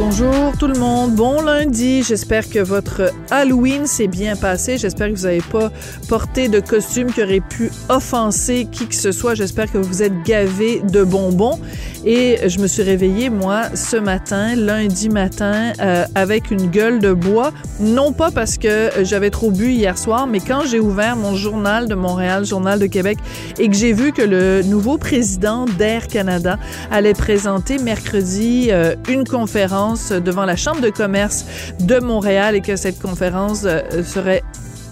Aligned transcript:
Bonjour 0.00 0.56
tout 0.58 0.66
le 0.66 0.78
monde, 0.78 1.14
bon 1.14 1.42
lundi. 1.42 2.02
J'espère 2.02 2.48
que 2.48 2.58
votre 2.58 3.12
Halloween 3.30 3.86
s'est 3.86 4.06
bien 4.06 4.34
passé. 4.34 4.78
J'espère 4.78 5.08
que 5.10 5.14
vous 5.14 5.24
n'avez 5.24 5.42
pas 5.42 5.70
porté 6.08 6.48
de 6.48 6.58
costume 6.58 7.12
qui 7.12 7.22
aurait 7.22 7.42
pu 7.42 7.70
offenser 7.90 8.66
qui 8.72 8.86
que 8.86 8.94
ce 8.94 9.12
soit. 9.12 9.34
J'espère 9.34 9.70
que 9.70 9.76
vous 9.76 10.02
êtes 10.02 10.22
gavé 10.22 10.80
de 10.90 11.04
bonbons. 11.04 11.60
Et 12.06 12.48
je 12.48 12.60
me 12.60 12.66
suis 12.66 12.82
réveillée, 12.82 13.28
moi, 13.28 13.64
ce 13.74 13.98
matin, 13.98 14.56
lundi 14.56 15.10
matin, 15.10 15.74
euh, 15.82 16.06
avec 16.14 16.50
une 16.50 16.70
gueule 16.70 16.98
de 16.98 17.12
bois. 17.12 17.52
Non 17.78 18.12
pas 18.12 18.30
parce 18.30 18.56
que 18.56 18.90
j'avais 19.02 19.28
trop 19.28 19.50
bu 19.50 19.70
hier 19.72 19.98
soir, 19.98 20.26
mais 20.26 20.40
quand 20.40 20.62
j'ai 20.64 20.80
ouvert 20.80 21.14
mon 21.14 21.34
journal 21.34 21.88
de 21.88 21.94
Montréal, 21.94 22.46
Journal 22.46 22.78
de 22.78 22.86
Québec, 22.86 23.18
et 23.58 23.68
que 23.68 23.74
j'ai 23.74 23.92
vu 23.92 24.12
que 24.12 24.22
le 24.22 24.62
nouveau 24.62 24.96
président 24.96 25.66
d'Air 25.66 26.08
Canada 26.08 26.58
allait 26.90 27.12
présenter 27.12 27.76
mercredi 27.76 28.68
euh, 28.70 28.94
une 29.10 29.28
conférence 29.28 29.89
devant 29.94 30.44
la 30.44 30.56
Chambre 30.56 30.80
de 30.80 30.90
commerce 30.90 31.44
de 31.80 31.98
Montréal 31.98 32.54
et 32.54 32.60
que 32.60 32.76
cette 32.76 33.00
conférence 33.00 33.64
euh, 33.64 34.04
serait 34.04 34.42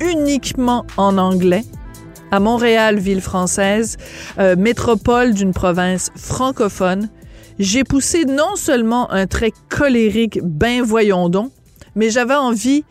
uniquement 0.01 0.85
en 0.97 1.19
anglais 1.19 1.65
à 2.31 2.41
Montréal, 2.41 2.99
ville 2.99 3.21
française, 3.21 3.97
euh, 4.39 4.57
métropole 4.57 5.35
d'une 5.35 5.53
province 5.53 6.11
francophone, 6.17 7.09
j'ai 7.59 7.85
poussé 7.85 8.25
non 8.25 8.57
seulement 8.57 9.11
un 9.11 9.27
trait 9.27 9.53
colérique, 9.69 10.41
ben 10.43 10.83
voyons 10.83 11.29
donc, 11.29 11.53
mais 11.95 12.11
j'avais 12.11 12.35
envie 12.35 12.85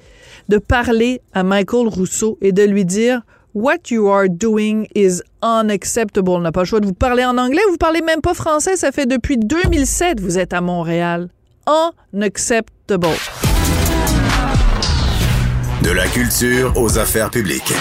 de 0.50 0.58
parler 0.58 1.22
à 1.34 1.44
Michael 1.44 1.88
Rousseau 1.88 2.38
et 2.42 2.52
de 2.52 2.64
lui 2.64 2.86
dire 2.86 3.22
What 3.54 3.90
you 3.90 4.08
are 4.08 4.30
doing 4.30 4.86
is 4.96 5.22
unacceptable. 5.42 6.30
On 6.30 6.40
n'a 6.40 6.52
pas 6.52 6.62
le 6.62 6.66
choix 6.68 6.80
de 6.80 6.86
vous 6.86 6.94
parler 6.94 7.26
en 7.26 7.38
anglais. 7.38 7.62
Vous 7.72 7.78
parlez 7.78 8.02
même 8.02 8.22
pas 8.22 8.36
français. 8.36 8.76
Ça 8.76 8.92
fait 8.92 9.08
depuis 9.08 9.38
2007 9.38 10.20
vous 10.20 10.38
êtes 10.38 10.54
à 10.54 10.62
Montréal 10.62 11.30
unacceptable. 11.68 13.08
De 15.84 15.92
la 15.92 16.08
culture 16.08 16.74
aux 16.78 16.98
affaires 16.98 17.30
publiques. 17.30 17.74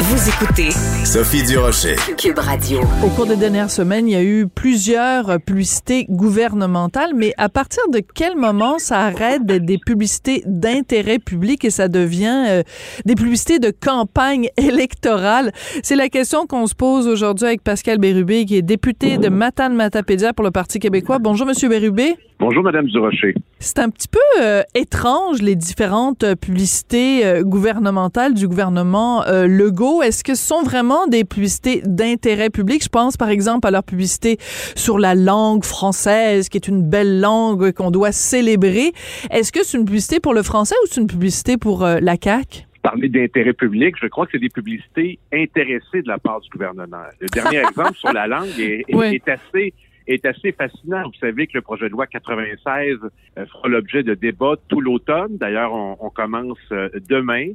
Vous 0.00 0.28
écoutez 0.28 0.70
Sophie 1.04 1.44
Durocher. 1.44 1.94
Cube 2.18 2.38
Radio. 2.38 2.80
Au 3.04 3.08
cours 3.08 3.26
des 3.26 3.36
dernières 3.36 3.70
semaines, 3.70 4.08
il 4.08 4.12
y 4.12 4.16
a 4.16 4.22
eu 4.22 4.46
plusieurs 4.46 5.40
publicités 5.40 6.06
gouvernementales, 6.10 7.12
mais 7.14 7.32
à 7.38 7.48
partir 7.48 7.82
de 7.90 8.00
quel 8.00 8.36
moment 8.36 8.78
ça 8.78 9.00
arrête 9.00 9.46
d'être 9.46 9.64
des 9.64 9.78
publicités 9.78 10.42
d'intérêt 10.44 11.18
public 11.18 11.64
et 11.64 11.70
ça 11.70 11.88
devient 11.88 12.44
euh, 12.48 12.62
des 13.04 13.14
publicités 13.14 13.58
de 13.60 13.70
campagne 13.70 14.48
électorale? 14.56 15.52
C'est 15.82 15.96
la 15.96 16.08
question 16.08 16.46
qu'on 16.46 16.66
se 16.66 16.74
pose 16.74 17.06
aujourd'hui 17.06 17.46
avec 17.46 17.62
Pascal 17.62 17.98
Bérubé, 17.98 18.44
qui 18.44 18.56
est 18.56 18.62
député 18.62 19.18
de 19.18 19.28
Matane-Matapédia 19.28 20.32
pour 20.32 20.44
le 20.44 20.50
Parti 20.50 20.80
québécois. 20.80 21.20
Bonjour, 21.20 21.46
Monsieur 21.46 21.68
Bérubé. 21.68 22.16
Bonjour, 22.42 22.64
Madame 22.64 22.86
Durocher. 22.86 23.34
C'est 23.60 23.78
un 23.78 23.88
petit 23.88 24.08
peu 24.08 24.18
euh, 24.42 24.62
étrange, 24.74 25.40
les 25.40 25.54
différentes 25.54 26.24
euh, 26.24 26.34
publicités 26.34 27.24
euh, 27.24 27.44
gouvernementales 27.44 28.34
du 28.34 28.48
gouvernement 28.48 29.22
Legault. 29.28 30.02
Est-ce 30.02 30.24
que 30.24 30.34
ce 30.34 30.44
sont 30.44 30.64
vraiment 30.64 31.06
des 31.06 31.22
publicités 31.22 31.82
d'intérêt 31.84 32.50
public? 32.50 32.82
Je 32.82 32.88
pense, 32.88 33.16
par 33.16 33.28
exemple, 33.28 33.68
à 33.68 33.70
leur 33.70 33.84
publicité 33.84 34.38
sur 34.74 34.98
la 34.98 35.14
langue 35.14 35.64
française, 35.64 36.48
qui 36.48 36.56
est 36.56 36.66
une 36.66 36.82
belle 36.82 37.20
langue 37.20 37.70
qu'on 37.70 37.92
doit 37.92 38.10
célébrer. 38.10 38.90
Est-ce 39.30 39.52
que 39.52 39.62
c'est 39.62 39.78
une 39.78 39.84
publicité 39.84 40.18
pour 40.18 40.34
le 40.34 40.42
français 40.42 40.74
ou 40.82 40.88
c'est 40.88 41.00
une 41.00 41.06
publicité 41.06 41.56
pour 41.56 41.86
la 41.86 42.16
CAQ? 42.20 42.66
Parler 42.82 43.08
d'intérêt 43.08 43.52
public, 43.52 43.94
je 44.02 44.08
crois 44.08 44.26
que 44.26 44.32
c'est 44.32 44.40
des 44.40 44.48
publicités 44.48 45.20
intéressées 45.32 46.02
de 46.02 46.08
la 46.08 46.18
part 46.18 46.40
du 46.40 46.50
gouvernement. 46.50 47.04
Le 47.20 47.28
dernier 47.28 47.58
exemple 47.68 47.94
sur 47.94 48.12
la 48.12 48.26
langue 48.26 48.58
est, 48.58 48.84
est 48.88 49.28
assez 49.28 49.72
est 50.06 50.24
assez 50.26 50.52
fascinant. 50.52 51.04
Vous 51.04 51.18
savez 51.20 51.46
que 51.46 51.52
le 51.54 51.62
projet 51.62 51.86
de 51.86 51.92
loi 51.92 52.06
96 52.06 52.98
euh, 53.38 53.46
fera 53.46 53.68
l'objet 53.68 54.02
de 54.02 54.14
débats 54.14 54.56
tout 54.68 54.80
l'automne. 54.80 55.36
D'ailleurs, 55.38 55.72
on, 55.72 56.10
commence 56.10 56.58
euh, 56.72 56.88
demain. 57.08 57.52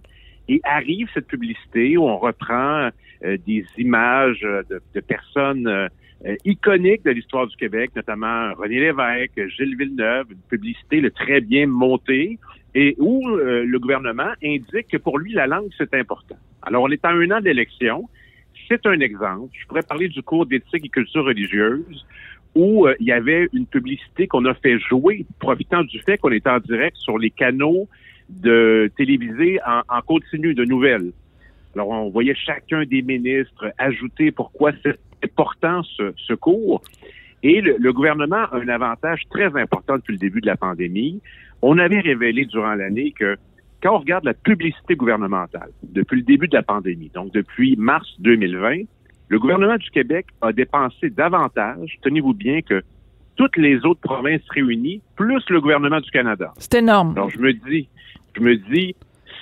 Et 0.49 0.61
arrive 0.63 1.07
cette 1.13 1.27
publicité 1.27 1.97
où 1.97 2.03
on 2.03 2.17
reprend 2.17 2.89
euh, 3.23 3.37
des 3.45 3.65
images 3.77 4.41
de, 4.41 4.99
personnes 5.01 5.89
iconiques 6.45 7.03
de 7.03 7.11
l'histoire 7.11 7.47
du 7.47 7.55
Québec, 7.57 7.91
notamment 7.95 8.53
René 8.53 8.79
Lévesque, 8.79 9.39
Gilles 9.49 9.77
Villeneuve, 9.77 10.27
une 10.31 10.41
publicité 10.49 10.99
le 10.99 11.11
très 11.11 11.41
bien 11.41 11.67
montée, 11.67 12.39
et 12.73 12.95
où 12.97 13.21
le 13.27 13.77
gouvernement 13.77 14.31
indique 14.43 14.87
que 14.91 14.97
pour 14.97 15.19
lui, 15.19 15.33
la 15.33 15.47
langue, 15.47 15.69
c'est 15.77 15.93
important. 15.93 16.37
Alors, 16.63 16.83
on 16.83 16.89
est 16.89 17.03
à 17.05 17.09
un 17.09 17.29
an 17.31 17.41
d'élection. 17.41 18.09
C'est 18.67 18.85
un 18.85 18.99
exemple. 18.99 19.49
Je 19.59 19.67
pourrais 19.67 19.83
parler 19.83 20.07
du 20.07 20.21
cours 20.23 20.45
d'éthique 20.45 20.85
et 20.85 20.89
culture 20.89 21.25
religieuse 21.25 22.05
où 22.57 22.87
euh, 22.87 22.95
il 22.99 23.05
y 23.05 23.11
avait 23.11 23.47
une 23.53 23.67
publicité 23.67 24.27
qu'on 24.27 24.43
a 24.45 24.55
fait 24.55 24.79
jouer, 24.79 25.27
profitant 25.39 25.83
du 25.83 25.99
fait 25.99 26.17
qu'on 26.17 26.31
était 26.31 26.49
en 26.49 26.59
direct 26.59 26.97
sur 26.97 27.19
les 27.19 27.29
canaux 27.29 27.87
de 28.29 28.91
télévisés 28.97 29.59
en, 29.65 30.01
continu 30.01 30.55
de 30.55 30.65
nouvelles. 30.65 31.11
Alors, 31.75 31.89
on 31.89 32.09
voyait 32.09 32.33
chacun 32.33 32.83
des 32.83 33.03
ministres 33.03 33.71
ajouter 33.77 34.31
pourquoi 34.31 34.71
c'est 34.83 34.97
important 35.23 35.83
ce, 35.83 36.33
cours. 36.33 36.81
Et 37.43 37.61
le, 37.61 37.93
gouvernement 37.93 38.45
a 38.51 38.57
un 38.57 38.67
avantage 38.67 39.21
très 39.29 39.55
important 39.55 39.97
depuis 39.97 40.13
le 40.13 40.17
début 40.17 40.41
de 40.41 40.47
la 40.47 40.57
pandémie. 40.57 41.21
On 41.61 41.77
avait 41.77 41.99
révélé 41.99 42.45
durant 42.45 42.73
l'année 42.73 43.11
que 43.11 43.37
quand 43.83 43.95
on 43.95 43.99
regarde 43.99 44.25
la 44.25 44.33
publicité 44.33 44.95
gouvernementale 44.95 45.69
depuis 45.83 46.17
le 46.17 46.23
début 46.23 46.47
de 46.47 46.55
la 46.55 46.63
pandémie, 46.63 47.11
donc 47.13 47.31
depuis 47.31 47.75
mars 47.77 48.07
2020, 48.19 48.85
le 49.29 49.39
gouvernement 49.39 49.75
du 49.77 49.89
Québec 49.89 50.27
a 50.41 50.51
dépensé 50.53 51.09
davantage, 51.09 51.97
tenez-vous 52.01 52.33
bien, 52.33 52.61
que 52.61 52.81
toutes 53.35 53.57
les 53.57 53.85
autres 53.85 54.01
provinces 54.01 54.41
réunies, 54.49 55.01
plus 55.15 55.43
le 55.49 55.61
gouvernement 55.61 55.99
du 55.99 56.09
Canada. 56.11 56.53
C'est 56.57 56.75
énorme. 56.75 57.13
Alors, 57.15 57.29
je 57.29 57.39
me 57.39 57.53
dis, 57.53 57.87
je 58.35 58.41
me 58.41 58.55
dis, 58.55 58.95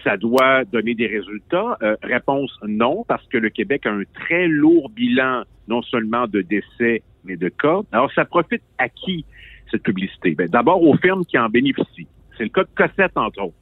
ça 0.04 0.18
doit 0.18 0.66
donner 0.66 0.96
des 0.96 1.08
résultats. 1.08 1.78
Euh, 1.82 1.96
réponse 2.04 2.52
non, 2.68 3.06
parce 3.08 3.26
que 3.28 3.38
le 3.38 3.50
Québec 3.50 3.86
a 3.86 3.92
un 3.92 4.04
très 4.14 4.48
lourd 4.48 4.90
bilan, 4.90 5.44
non 5.68 5.82
seulement 5.82 6.28
de 6.28 6.42
décès, 6.42 7.02
mais 7.24 7.38
de 7.38 7.50
cas. 7.50 7.80
Alors, 7.92 8.12
ça 8.14 8.26
profite 8.26 8.62
à 8.78 8.90
qui, 8.90 9.26
cette 9.72 9.84
publicité? 9.84 10.36
Ben, 10.36 10.48
D'abord 10.48 10.84
aux 10.84 10.98
firmes 10.98 11.26
qui 11.26 11.38
en 11.40 11.50
bénéficient. 11.50 12.08
C'est 12.38 12.44
le 12.44 12.50
cas 12.50 12.64
de 12.64 12.70
Cossette, 12.76 13.16
entre 13.16 13.44
autres. 13.44 13.56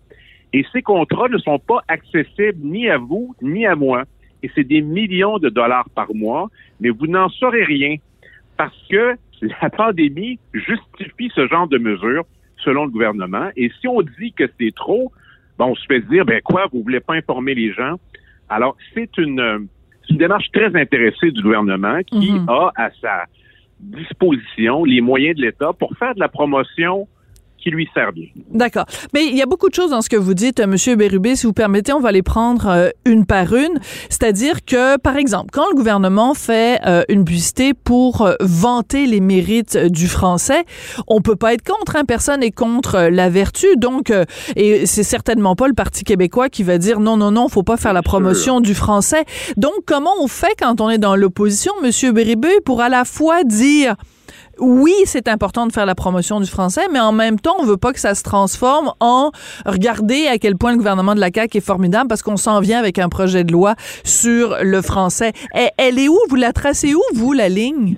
Et 0.51 0.65
ces 0.71 0.81
contrats 0.81 1.29
ne 1.29 1.37
sont 1.37 1.59
pas 1.59 1.81
accessibles 1.87 2.59
ni 2.61 2.89
à 2.89 2.97
vous, 2.97 3.35
ni 3.41 3.65
à 3.65 3.75
moi 3.75 4.03
et 4.43 4.51
c'est 4.53 4.65
des 4.65 4.81
millions 4.81 5.39
de 5.39 5.49
dollars 5.49 5.89
par 5.95 6.13
mois, 6.13 6.49
mais 6.79 6.89
vous 6.89 7.07
n'en 7.07 7.29
saurez 7.29 7.63
rien 7.63 7.95
parce 8.57 8.77
que 8.89 9.15
la 9.61 9.69
pandémie 9.69 10.37
justifie 10.53 11.31
ce 11.33 11.47
genre 11.47 11.67
de 11.67 11.77
mesures 11.77 12.25
selon 12.57 12.85
le 12.85 12.91
gouvernement. 12.91 13.49
Et 13.55 13.71
si 13.79 13.87
on 13.87 14.01
dit 14.01 14.33
que 14.33 14.43
c'est 14.59 14.75
trop, 14.75 15.11
bon, 15.57 15.67
on 15.67 15.75
se 15.75 15.85
fait 15.85 16.01
dire, 16.01 16.25
ben 16.25 16.41
quoi, 16.41 16.67
vous 16.71 16.83
voulez 16.83 16.99
pas 16.99 17.15
informer 17.15 17.55
les 17.55 17.73
gens? 17.73 17.95
Alors, 18.49 18.75
c'est 18.93 19.17
une, 19.17 19.67
une 20.09 20.17
démarche 20.17 20.49
très 20.51 20.75
intéressée 20.75 21.31
du 21.31 21.41
gouvernement 21.41 21.99
qui 22.05 22.31
mhm. 22.31 22.47
a 22.49 22.71
à 22.75 22.89
sa 23.01 23.25
disposition 23.79 24.85
les 24.85 25.01
moyens 25.01 25.35
de 25.37 25.41
l'État 25.41 25.73
pour 25.73 25.95
faire 25.97 26.15
de 26.15 26.19
la 26.19 26.29
promotion 26.29 27.07
qui 27.63 27.69
lui 27.69 27.89
sert 27.93 28.11
bien. 28.11 28.25
D'accord. 28.51 28.85
Mais 29.13 29.25
il 29.25 29.35
y 29.35 29.41
a 29.41 29.45
beaucoup 29.45 29.69
de 29.69 29.73
choses 29.73 29.91
dans 29.91 30.01
ce 30.01 30.09
que 30.09 30.17
vous 30.17 30.33
dites, 30.33 30.59
Monsieur 30.59 30.95
Bérubé. 30.95 31.35
Si 31.35 31.45
vous 31.45 31.53
permettez, 31.53 31.93
on 31.93 32.01
va 32.01 32.11
les 32.11 32.21
prendre 32.21 32.67
euh, 32.67 32.89
une 33.05 33.25
par 33.25 33.53
une. 33.55 33.79
C'est-à-dire 34.09 34.65
que, 34.65 34.97
par 34.97 35.15
exemple, 35.15 35.49
quand 35.53 35.69
le 35.69 35.75
gouvernement 35.75 36.33
fait 36.33 36.79
euh, 36.85 37.03
une 37.07 37.23
publicité 37.23 37.73
pour 37.73 38.23
euh, 38.23 38.35
vanter 38.41 39.05
les 39.05 39.21
mérites 39.21 39.77
du 39.77 40.07
français, 40.07 40.65
on 41.07 41.21
peut 41.21 41.37
pas 41.37 41.53
être 41.53 41.63
contre. 41.63 41.95
Hein? 41.95 42.03
Personne 42.05 42.41
n'est 42.41 42.51
contre 42.51 43.07
la 43.09 43.29
vertu. 43.29 43.67
Donc, 43.77 44.11
et 44.55 44.85
c'est 44.85 45.03
certainement 45.03 45.55
pas 45.55 45.67
le 45.67 45.73
Parti 45.73 46.03
québécois 46.03 46.49
qui 46.49 46.63
va 46.63 46.77
dire 46.77 46.99
non, 46.99 47.15
non, 47.15 47.31
non, 47.31 47.47
faut 47.47 47.63
pas 47.63 47.77
faire 47.77 47.93
la 47.93 48.01
promotion 48.01 48.59
du 48.59 48.73
français. 48.73 49.23
Donc, 49.55 49.73
comment 49.85 50.13
on 50.19 50.27
fait 50.27 50.55
quand 50.59 50.81
on 50.81 50.89
est 50.89 50.97
dans 50.97 51.15
l'opposition, 51.15 51.71
Monsieur 51.81 52.11
Bérubé, 52.11 52.49
pour 52.65 52.81
à 52.81 52.89
la 52.89 53.05
fois 53.05 53.43
dire 53.43 53.95
oui, 54.59 54.93
c'est 55.05 55.27
important 55.27 55.65
de 55.67 55.71
faire 55.71 55.85
la 55.85 55.95
promotion 55.95 56.39
du 56.39 56.49
français, 56.49 56.83
mais 56.91 56.99
en 56.99 57.11
même 57.11 57.39
temps, 57.39 57.55
on 57.59 57.65
veut 57.65 57.77
pas 57.77 57.93
que 57.93 57.99
ça 57.99 58.13
se 58.13 58.23
transforme 58.23 58.91
en 58.99 59.31
regarder 59.65 60.27
à 60.27 60.37
quel 60.37 60.57
point 60.57 60.71
le 60.71 60.77
gouvernement 60.77 61.15
de 61.15 61.19
la 61.19 61.29
CAQ 61.33 61.57
est 61.57 61.65
formidable 61.65 62.07
parce 62.07 62.21
qu'on 62.21 62.37
s'en 62.37 62.59
vient 62.59 62.79
avec 62.79 62.99
un 62.99 63.09
projet 63.09 63.43
de 63.43 63.51
loi 63.51 63.75
sur 64.03 64.55
le 64.61 64.81
français. 64.81 65.31
Elle, 65.77 65.97
est 65.97 66.07
où? 66.07 66.17
Vous 66.29 66.35
la 66.35 66.53
tracez 66.53 66.93
où, 66.93 67.01
vous, 67.15 67.33
la 67.33 67.49
ligne? 67.49 67.95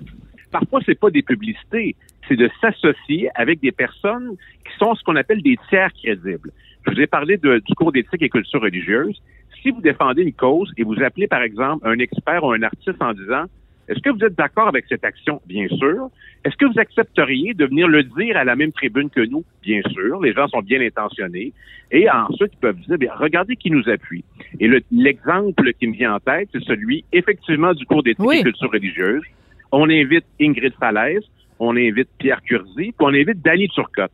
Parfois, 0.52 0.80
c'est 0.86 0.98
pas 0.98 1.10
des 1.10 1.22
publicités, 1.22 1.96
c'est 2.28 2.38
de 2.38 2.50
s'associer 2.62 3.30
avec 3.36 3.60
des 3.60 3.72
personnes 3.72 4.36
qui 4.66 4.78
sont 4.80 4.96
ce 4.96 5.04
qu'on 5.04 5.18
appelle 5.18 5.42
des 5.42 5.58
tiers 5.70 5.92
crédibles. 5.94 6.52
Je 6.88 6.92
vous 6.92 7.00
ai 7.02 7.08
parlé 7.08 7.38
du 7.38 7.76
cours 7.76 7.92
d'éthique 7.92 8.22
et 8.22 8.30
culture 8.30 8.62
religieuse. 8.62 9.22
Si 9.62 9.72
vous 9.72 9.82
défendez 9.82 10.22
une 10.22 10.34
cause 10.34 10.72
et 10.78 10.84
vous 10.84 11.02
appelez, 11.04 11.28
par 11.28 11.42
exemple, 11.42 11.86
un 11.88 11.98
expert 11.98 12.44
ou 12.44 12.52
un 12.52 12.62
artiste 12.62 13.02
en 13.02 13.14
disant 13.14 13.46
est-ce 13.88 14.00
que 14.00 14.10
vous 14.10 14.24
êtes 14.26 14.36
d'accord 14.36 14.68
avec 14.68 14.86
cette 14.90 15.04
action? 15.04 15.42
Bien 15.46 15.68
sûr. 15.68 16.10
Est-ce 16.44 16.56
que 16.56 16.66
vous 16.66 16.80
accepteriez 16.80 17.54
de 17.54 17.66
venir 17.66 17.88
le 17.88 18.04
dire 18.04 18.36
à 18.36 18.44
la 18.44 18.56
même 18.56 18.72
tribune 18.72 19.10
que 19.10 19.22
nous? 19.22 19.44
Bien 19.62 19.82
sûr. 19.90 20.22
Les 20.22 20.34
gens 20.34 20.48
sont 20.48 20.62
bien 20.62 20.82
intentionnés. 20.82 21.54
Et 21.92 22.10
ensuite, 22.10 22.52
ils 22.54 22.60
peuvent 22.60 22.80
dire, 22.80 22.98
bien, 22.98 23.12
regardez 23.16 23.56
qui 23.56 23.70
nous 23.70 23.88
appuie. 23.88 24.24
Et 24.60 24.70
l'exemple 24.92 25.72
qui 25.74 25.88
me 25.88 25.94
vient 25.94 26.16
en 26.16 26.20
tête, 26.20 26.50
c'est 26.52 26.64
celui, 26.64 27.06
effectivement, 27.14 27.74
du 27.74 27.86
cours 27.86 28.02
d'éthique 28.02 28.26
et 28.34 28.44
culture 28.44 28.72
religieuse. 28.72 29.24
On 29.72 29.90
invite 29.90 30.26
Ingrid 30.42 30.74
Falaise, 30.80 31.24
on 31.60 31.76
invite 31.76 32.10
Pierre 32.18 32.42
Curzi, 32.42 32.74
puis 32.76 32.94
on 33.00 33.10
invite 33.10 33.42
Danny 33.44 33.68
Turcotte. 33.70 34.12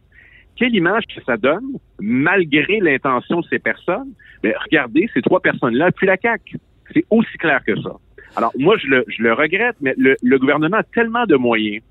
Quelle 0.57 0.75
image 0.75 1.03
que 1.07 1.23
ça 1.23 1.37
donne, 1.37 1.77
malgré 1.99 2.79
l'intention 2.81 3.39
de 3.39 3.45
ces 3.49 3.59
personnes? 3.59 4.11
Mais 4.43 4.53
regardez, 4.65 5.09
ces 5.13 5.21
trois 5.21 5.39
personnes-là, 5.39 5.91
puis 5.91 6.07
la 6.07 6.17
CAQ. 6.17 6.57
C'est 6.93 7.05
aussi 7.09 7.37
clair 7.37 7.63
que 7.65 7.79
ça. 7.81 7.95
Alors, 8.35 8.51
moi, 8.57 8.77
je 8.77 8.87
le, 8.87 9.05
je 9.07 9.21
le 9.21 9.33
regrette, 9.33 9.75
mais 9.81 9.93
le, 9.97 10.37
gouvernement 10.37 10.77
a 10.77 10.83
tellement 10.83 11.25
de 11.25 11.35
moyens 11.35 11.83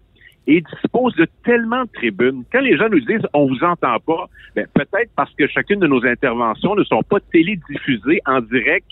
et 0.47 0.63
dispose 0.63 1.15
de 1.17 1.27
tellement 1.45 1.85
de 1.85 1.91
tribunes. 1.93 2.45
Quand 2.51 2.61
les 2.61 2.77
gens 2.77 2.89
nous 2.89 3.01
disent 3.01 3.27
on 3.35 3.47
vous 3.47 3.63
entend 3.63 3.99
pas, 4.01 4.29
ben, 4.57 4.67
peut-être 4.75 5.11
parce 5.15 5.33
que 5.35 5.47
chacune 5.47 5.81
de 5.81 5.87
nos 5.87 6.05
interventions 6.05 6.75
ne 6.75 6.85
sont 6.85 7.03
pas 7.03 7.19
télédiffusées 7.33 8.21
en 8.27 8.41
direct 8.41 8.87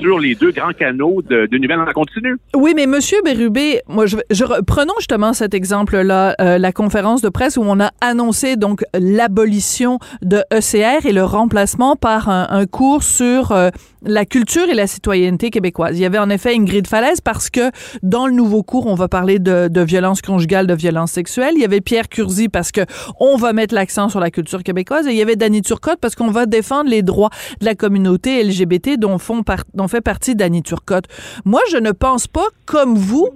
sur 0.00 0.18
les 0.18 0.34
deux 0.34 0.50
grands 0.52 0.72
canaux 0.72 1.22
de, 1.22 1.46
de 1.46 1.58
nouvelles 1.58 1.80
en 1.80 1.92
continu. 1.92 2.36
Oui, 2.54 2.72
mais 2.74 2.86
Monsieur 2.86 3.18
Bérubé, 3.24 3.80
moi, 3.88 4.06
je, 4.06 4.16
je 4.30 4.44
prenons 4.62 4.94
justement 4.98 5.32
cet 5.32 5.54
exemple-là, 5.54 6.34
euh, 6.40 6.58
la 6.58 6.72
conférence 6.72 7.22
de 7.22 7.28
presse 7.28 7.56
où 7.56 7.62
on 7.62 7.80
a 7.80 7.90
annoncé 8.00 8.56
donc 8.56 8.82
l'abolition 8.94 9.98
de 10.22 10.42
ECR 10.52 11.06
et 11.06 11.12
le 11.12 11.24
remplacement 11.24 11.96
par 11.96 12.28
un, 12.28 12.46
un 12.50 12.66
cours 12.66 13.02
sur 13.02 13.52
euh, 13.52 13.70
la 14.04 14.24
culture 14.24 14.68
et 14.68 14.74
la 14.74 14.86
citoyenneté 14.86 15.50
québécoise. 15.50 15.98
Il 15.98 16.02
y 16.02 16.06
avait 16.06 16.18
en 16.18 16.30
effet 16.30 16.54
une 16.54 16.64
grille 16.64 16.82
de 16.82 16.88
falaise 16.88 17.20
parce 17.20 17.50
que 17.50 17.70
dans 18.02 18.26
le 18.26 18.32
nouveau 18.32 18.62
cours, 18.62 18.86
on 18.86 18.94
va 18.94 19.08
parler 19.08 19.38
de, 19.38 19.68
de 19.68 19.80
violence 19.80 20.22
conjugale, 20.22 20.66
de 20.66 20.74
violence 20.74 21.12
sexuelle. 21.12 21.54
Il 21.56 21.60
y 21.60 21.64
avait 21.64 21.80
Pierre 21.80 22.08
Curzi 22.08 22.48
parce 22.48 22.72
que 22.72 22.80
on 23.20 23.36
va 23.36 23.52
mettre 23.52 23.74
l'accent 23.74 24.08
sur 24.08 24.20
la 24.20 24.30
culture 24.30 24.62
québécoise 24.62 25.06
et 25.06 25.10
il 25.10 25.16
y 25.16 25.22
avait 25.22 25.36
Danny 25.36 25.62
Turcotte 25.62 25.98
parce 26.00 26.14
qu'on 26.14 26.30
va 26.30 26.46
défendre 26.46 26.90
les 26.90 27.02
droits 27.02 27.30
de 27.60 27.64
la 27.64 27.74
communauté 27.74 28.42
LGBT 28.42 28.98
dont 28.98 29.18
font 29.18 29.42
partie 29.42 29.67
dont 29.74 29.88
fait 29.88 30.00
partie 30.00 30.34
Danny 30.34 30.62
Turcotte. 30.62 31.06
Moi, 31.44 31.60
je 31.70 31.76
ne 31.76 31.92
pense 31.92 32.26
pas, 32.26 32.46
comme 32.66 32.96
vous, 32.96 33.28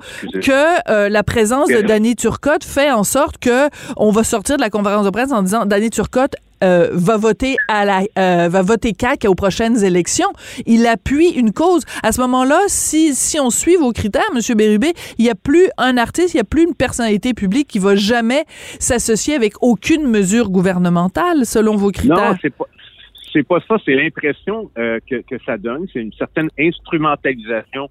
que 0.43 0.91
euh, 0.91 1.09
la 1.09 1.23
présence 1.23 1.69
de 1.69 1.81
Danny 1.81 2.17
Turcotte 2.17 2.65
fait 2.65 2.91
en 2.91 3.05
sorte 3.05 3.39
que 3.39 3.69
on 3.97 4.11
va 4.11 4.25
sortir 4.25 4.57
de 4.57 4.63
la 4.63 4.71
conférence 4.71 5.05
de 5.05 5.11
presse 5.11 5.33
en 5.33 5.43
disant 5.43 5.67
Danny 5.67 5.91
Turcotte 5.91 6.35
euh, 6.63 6.91
va 6.93 7.17
voter 7.17 7.57
à 7.67 7.85
la 7.85 8.03
euh, 8.19 8.49
va 8.49 8.63
voter 8.63 8.93
CAC 8.93 9.25
aux 9.27 9.35
prochaines 9.35 9.83
élections. 9.83 10.29
Il 10.65 10.87
appuie 10.87 11.31
une 11.31 11.53
cause. 11.53 11.83
À 12.05 12.13
ce 12.13 12.21
moment-là, 12.21 12.61
si 12.69 13.15
si 13.15 13.41
on 13.41 13.51
suit 13.51 13.77
vos 13.77 13.93
critères, 13.93 14.31
Monsieur 14.33 14.55
Bérubé, 14.55 14.93
il 15.19 15.25
n'y 15.25 15.31
a 15.31 15.35
plus 15.35 15.69
un 15.77 15.97
artiste, 15.97 16.35
il 16.35 16.37
n'y 16.37 16.43
a 16.43 16.45
plus 16.45 16.63
une 16.63 16.75
personnalité 16.75 17.35
publique 17.35 17.67
qui 17.67 17.81
va 17.81 17.97
jamais 17.97 18.45
s'associer 18.79 19.35
avec 19.35 19.55
aucune 19.61 20.07
mesure 20.07 20.51
gouvernementale 20.51 21.47
selon 21.47 21.77
vos 21.77 21.91
critères. 21.91 22.33
Non, 22.33 22.37
c'est 22.41 22.55
pas 22.55 22.67
c'est 23.33 23.47
pas 23.47 23.61
ça, 23.67 23.77
c'est 23.85 23.95
l'impression 23.95 24.71
euh, 24.79 24.99
que, 25.09 25.17
que, 25.17 25.37
ça 25.45 25.57
donne. 25.57 25.87
C'est 25.93 26.01
une 26.01 26.13
certaine 26.13 26.49
instrumentalisation 26.59 27.89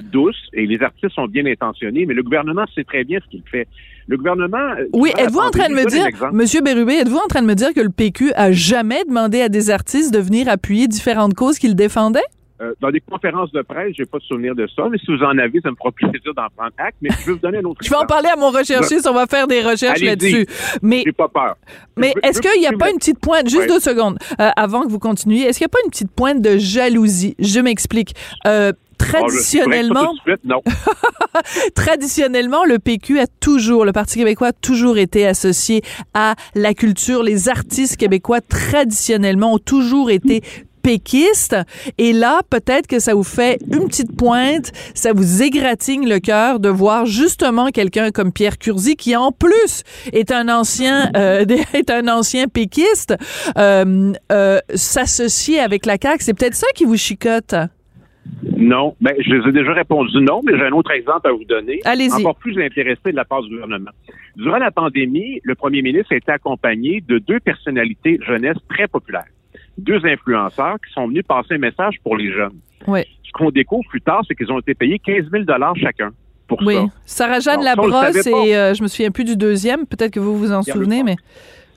douce 0.00 0.48
et 0.52 0.66
les 0.66 0.82
artistes 0.82 1.14
sont 1.14 1.26
bien 1.26 1.44
intentionnés, 1.46 2.06
mais 2.06 2.14
le 2.14 2.22
gouvernement 2.22 2.64
sait 2.74 2.84
très 2.84 3.04
bien 3.04 3.18
ce 3.22 3.30
qu'il 3.30 3.42
fait. 3.50 3.68
Le 4.08 4.16
gouvernement. 4.16 4.72
Euh, 4.78 4.86
oui, 4.92 5.10
êtes-vous 5.18 5.38
en 5.38 5.50
train 5.50 5.68
de 5.68 5.74
me 5.74 5.84
dire, 5.86 6.06
Monsieur 6.32 6.62
Bérubé, 6.62 6.94
êtes-vous 6.94 7.18
en 7.18 7.28
train 7.28 7.42
de 7.42 7.46
me 7.46 7.54
dire 7.54 7.72
que 7.74 7.80
le 7.80 7.90
PQ 7.90 8.32
a 8.34 8.50
jamais 8.52 9.04
demandé 9.04 9.40
à 9.40 9.48
des 9.48 9.70
artistes 9.70 10.12
de 10.12 10.18
venir 10.18 10.48
appuyer 10.48 10.88
différentes 10.88 11.34
causes 11.34 11.58
qu'ils 11.58 11.76
défendaient? 11.76 12.20
Euh, 12.60 12.74
dans 12.80 12.90
des 12.90 13.00
conférences 13.00 13.50
de 13.52 13.62
presse, 13.62 13.94
j'ai 13.96 14.04
pas 14.04 14.18
de 14.18 14.22
souvenir 14.24 14.54
de 14.54 14.66
ça, 14.76 14.82
mais 14.90 14.98
si 14.98 15.06
vous 15.06 15.22
en 15.22 15.38
avez, 15.38 15.60
ça 15.62 15.70
me 15.70 15.76
fera 15.76 15.90
plaisir 15.92 16.34
d'en 16.36 16.46
prendre 16.54 16.72
acte. 16.76 16.96
Mais 17.00 17.08
je 17.10 17.26
vais 17.26 17.32
vous 17.32 17.38
donner 17.38 17.58
un 17.58 17.64
autre. 17.64 17.80
je 17.82 17.88
vais 17.88 17.96
en 17.96 18.04
parler 18.04 18.28
à 18.28 18.36
mon 18.36 18.50
recherchiste, 18.50 19.08
on 19.08 19.14
va 19.14 19.26
faire 19.26 19.46
des 19.46 19.62
recherches 19.62 20.02
là-dessus. 20.02 20.46
Mais 20.82 21.02
j'ai 21.06 21.12
pas 21.12 21.28
peur. 21.28 21.56
Mais 21.96 22.12
est-ce 22.22 22.42
qu'il 22.42 22.60
n'y 22.60 22.66
a 22.66 22.72
pas 22.72 22.90
une 22.90 22.98
petite 22.98 23.18
pointe, 23.18 23.48
juste 23.48 23.68
deux 23.68 23.80
secondes, 23.80 24.18
euh, 24.40 24.50
avant 24.56 24.82
que 24.82 24.88
vous 24.88 24.98
continuiez, 24.98 25.46
est-ce 25.46 25.58
qu'il 25.58 25.64
n'y 25.64 25.70
a 25.70 25.74
pas 25.74 25.84
une 25.84 25.90
petite 25.90 26.12
pointe 26.12 26.42
de 26.42 26.58
jalousie? 26.58 27.34
Je 27.38 27.60
m'explique. 27.60 28.14
Euh, 28.46 28.72
traditionnellement, 28.98 30.12
non. 30.44 30.60
traditionnellement, 31.74 32.64
le 32.64 32.78
PQ 32.78 33.18
a 33.20 33.26
toujours, 33.26 33.84
le 33.84 33.92
Parti 33.92 34.18
québécois 34.18 34.48
a 34.48 34.52
toujours 34.52 34.98
été 34.98 35.26
associé 35.26 35.82
à 36.14 36.34
la 36.54 36.74
culture. 36.74 37.22
Les 37.22 37.48
artistes 37.48 37.96
québécois, 37.96 38.40
traditionnellement, 38.40 39.54
ont 39.54 39.58
toujours 39.58 40.10
été 40.10 40.42
péquiste. 40.82 41.56
Et 41.98 42.12
là, 42.12 42.40
peut-être 42.48 42.86
que 42.86 42.98
ça 42.98 43.14
vous 43.14 43.24
fait 43.24 43.58
une 43.72 43.86
petite 43.88 44.16
pointe, 44.16 44.72
ça 44.94 45.12
vous 45.12 45.42
égratigne 45.42 46.08
le 46.08 46.18
cœur 46.18 46.60
de 46.60 46.68
voir 46.68 47.06
justement 47.06 47.68
quelqu'un 47.68 48.10
comme 48.10 48.32
Pierre 48.32 48.58
Curzi, 48.58 48.96
qui 48.96 49.16
en 49.16 49.32
plus 49.32 49.82
est 50.12 50.32
un 50.32 50.48
ancien, 50.48 51.10
euh, 51.16 51.44
est 51.74 51.90
un 51.90 52.08
ancien 52.08 52.46
péquiste, 52.48 53.14
euh, 53.58 54.12
euh, 54.32 54.58
s'associer 54.74 55.60
avec 55.60 55.86
la 55.86 55.96
CAQ. 56.00 56.18
C'est 56.20 56.34
peut-être 56.34 56.54
ça 56.54 56.66
qui 56.74 56.84
vous 56.84 56.96
chicote. 56.96 57.54
Non, 58.56 58.94
ben, 59.00 59.14
je 59.18 59.34
vous 59.34 59.48
ai 59.48 59.52
déjà 59.52 59.72
répondu 59.72 60.20
non, 60.20 60.40
mais 60.44 60.56
j'ai 60.56 60.64
un 60.64 60.72
autre 60.72 60.90
exemple 60.92 61.28
à 61.28 61.32
vous 61.32 61.44
donner. 61.44 61.80
Allez-y. 61.84 62.12
Encore 62.12 62.36
plus 62.36 62.62
intéressé 62.62 63.10
de 63.10 63.16
la 63.16 63.24
part 63.24 63.42
du 63.42 63.50
gouvernement. 63.50 63.90
Durant 64.36 64.58
la 64.58 64.70
pandémie, 64.70 65.40
le 65.42 65.54
premier 65.54 65.82
ministre 65.82 66.12
a 66.12 66.16
été 66.16 66.30
accompagné 66.30 67.02
de 67.06 67.18
deux 67.18 67.40
personnalités 67.40 68.18
jeunesse 68.26 68.56
très 68.68 68.86
populaires 68.86 69.26
deux 69.80 70.04
influenceurs 70.04 70.76
qui 70.86 70.92
sont 70.92 71.08
venus 71.08 71.24
passer 71.26 71.54
un 71.54 71.58
message 71.58 71.96
pour 72.02 72.16
les 72.16 72.32
jeunes. 72.32 72.58
Oui. 72.86 73.00
Ce 73.24 73.32
qu'on 73.32 73.50
découvre 73.50 73.88
plus 73.88 74.00
tard, 74.00 74.22
c'est 74.26 74.34
qu'ils 74.34 74.50
ont 74.52 74.58
été 74.58 74.74
payés 74.74 74.98
15 74.98 75.30
000 75.30 75.44
chacun. 75.76 76.10
Pour 76.46 76.60
oui. 76.62 76.76
Sarah-Jeanne 77.06 77.62
Labrosse 77.62 78.26
et 78.26 78.56
euh, 78.56 78.74
je 78.74 78.82
me 78.82 78.88
souviens 78.88 79.10
plus 79.10 79.24
du 79.24 79.36
deuxième, 79.36 79.86
peut-être 79.86 80.12
que 80.12 80.20
vous 80.20 80.36
vous 80.36 80.52
en 80.52 80.62
souvenez, 80.62 81.04
mais 81.04 81.16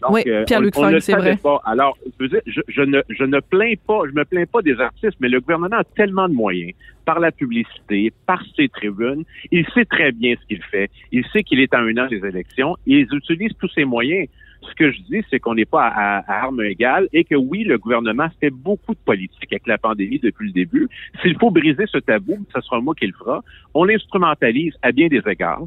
oui, 0.09 0.23
euh, 0.27 0.43
Pierre-Luc 0.45 0.75
Funk, 0.75 0.99
c'est 0.99 1.13
vrai. 1.13 1.37
Pas. 1.37 1.61
Alors, 1.65 1.97
je, 2.19 2.23
veux 2.23 2.29
dire, 2.29 2.41
je, 2.45 2.61
je, 2.67 2.81
ne, 2.81 3.01
je 3.09 3.23
ne 3.23 3.39
plains 3.39 3.73
pas, 3.85 4.01
je 4.05 4.13
me 4.13 4.25
plains 4.25 4.45
pas 4.45 4.61
des 4.61 4.79
artistes, 4.79 5.17
mais 5.19 5.29
le 5.29 5.39
gouvernement 5.39 5.77
a 5.77 5.83
tellement 5.83 6.27
de 6.27 6.33
moyens 6.33 6.73
par 7.05 7.19
la 7.19 7.31
publicité, 7.31 8.11
par 8.25 8.41
ses 8.55 8.69
tribunes. 8.69 9.23
Il 9.51 9.65
sait 9.73 9.85
très 9.85 10.11
bien 10.11 10.35
ce 10.41 10.47
qu'il 10.47 10.63
fait. 10.63 10.89
Il 11.11 11.25
sait 11.31 11.43
qu'il 11.43 11.59
est 11.59 11.73
à 11.73 11.79
un 11.79 11.97
an 11.97 12.07
des 12.07 12.25
élections. 12.25 12.75
ils 12.85 13.07
utilisent 13.11 13.55
tous 13.59 13.69
ces 13.73 13.85
moyens. 13.85 14.27
Ce 14.69 14.75
que 14.75 14.91
je 14.91 15.01
dis, 15.01 15.21
c'est 15.29 15.39
qu'on 15.39 15.55
n'est 15.55 15.65
pas 15.65 15.87
à, 15.87 16.19
à, 16.19 16.45
armes 16.45 16.61
égales 16.61 17.07
et 17.13 17.23
que 17.23 17.35
oui, 17.35 17.63
le 17.63 17.77
gouvernement 17.77 18.27
fait 18.39 18.49
beaucoup 18.49 18.93
de 18.93 18.99
politique 18.99 19.51
avec 19.51 19.67
la 19.67 19.77
pandémie 19.77 20.19
depuis 20.19 20.47
le 20.47 20.53
début. 20.53 20.87
S'il 21.21 21.37
faut 21.37 21.51
briser 21.51 21.85
ce 21.87 21.97
tabou, 21.97 22.37
ce 22.53 22.61
sera 22.61 22.79
moi 22.79 22.95
qui 22.95 23.07
le 23.07 23.13
fera. 23.13 23.43
On 23.73 23.83
l'instrumentalise 23.83 24.73
à 24.81 24.91
bien 24.91 25.07
des 25.07 25.21
égards. 25.27 25.63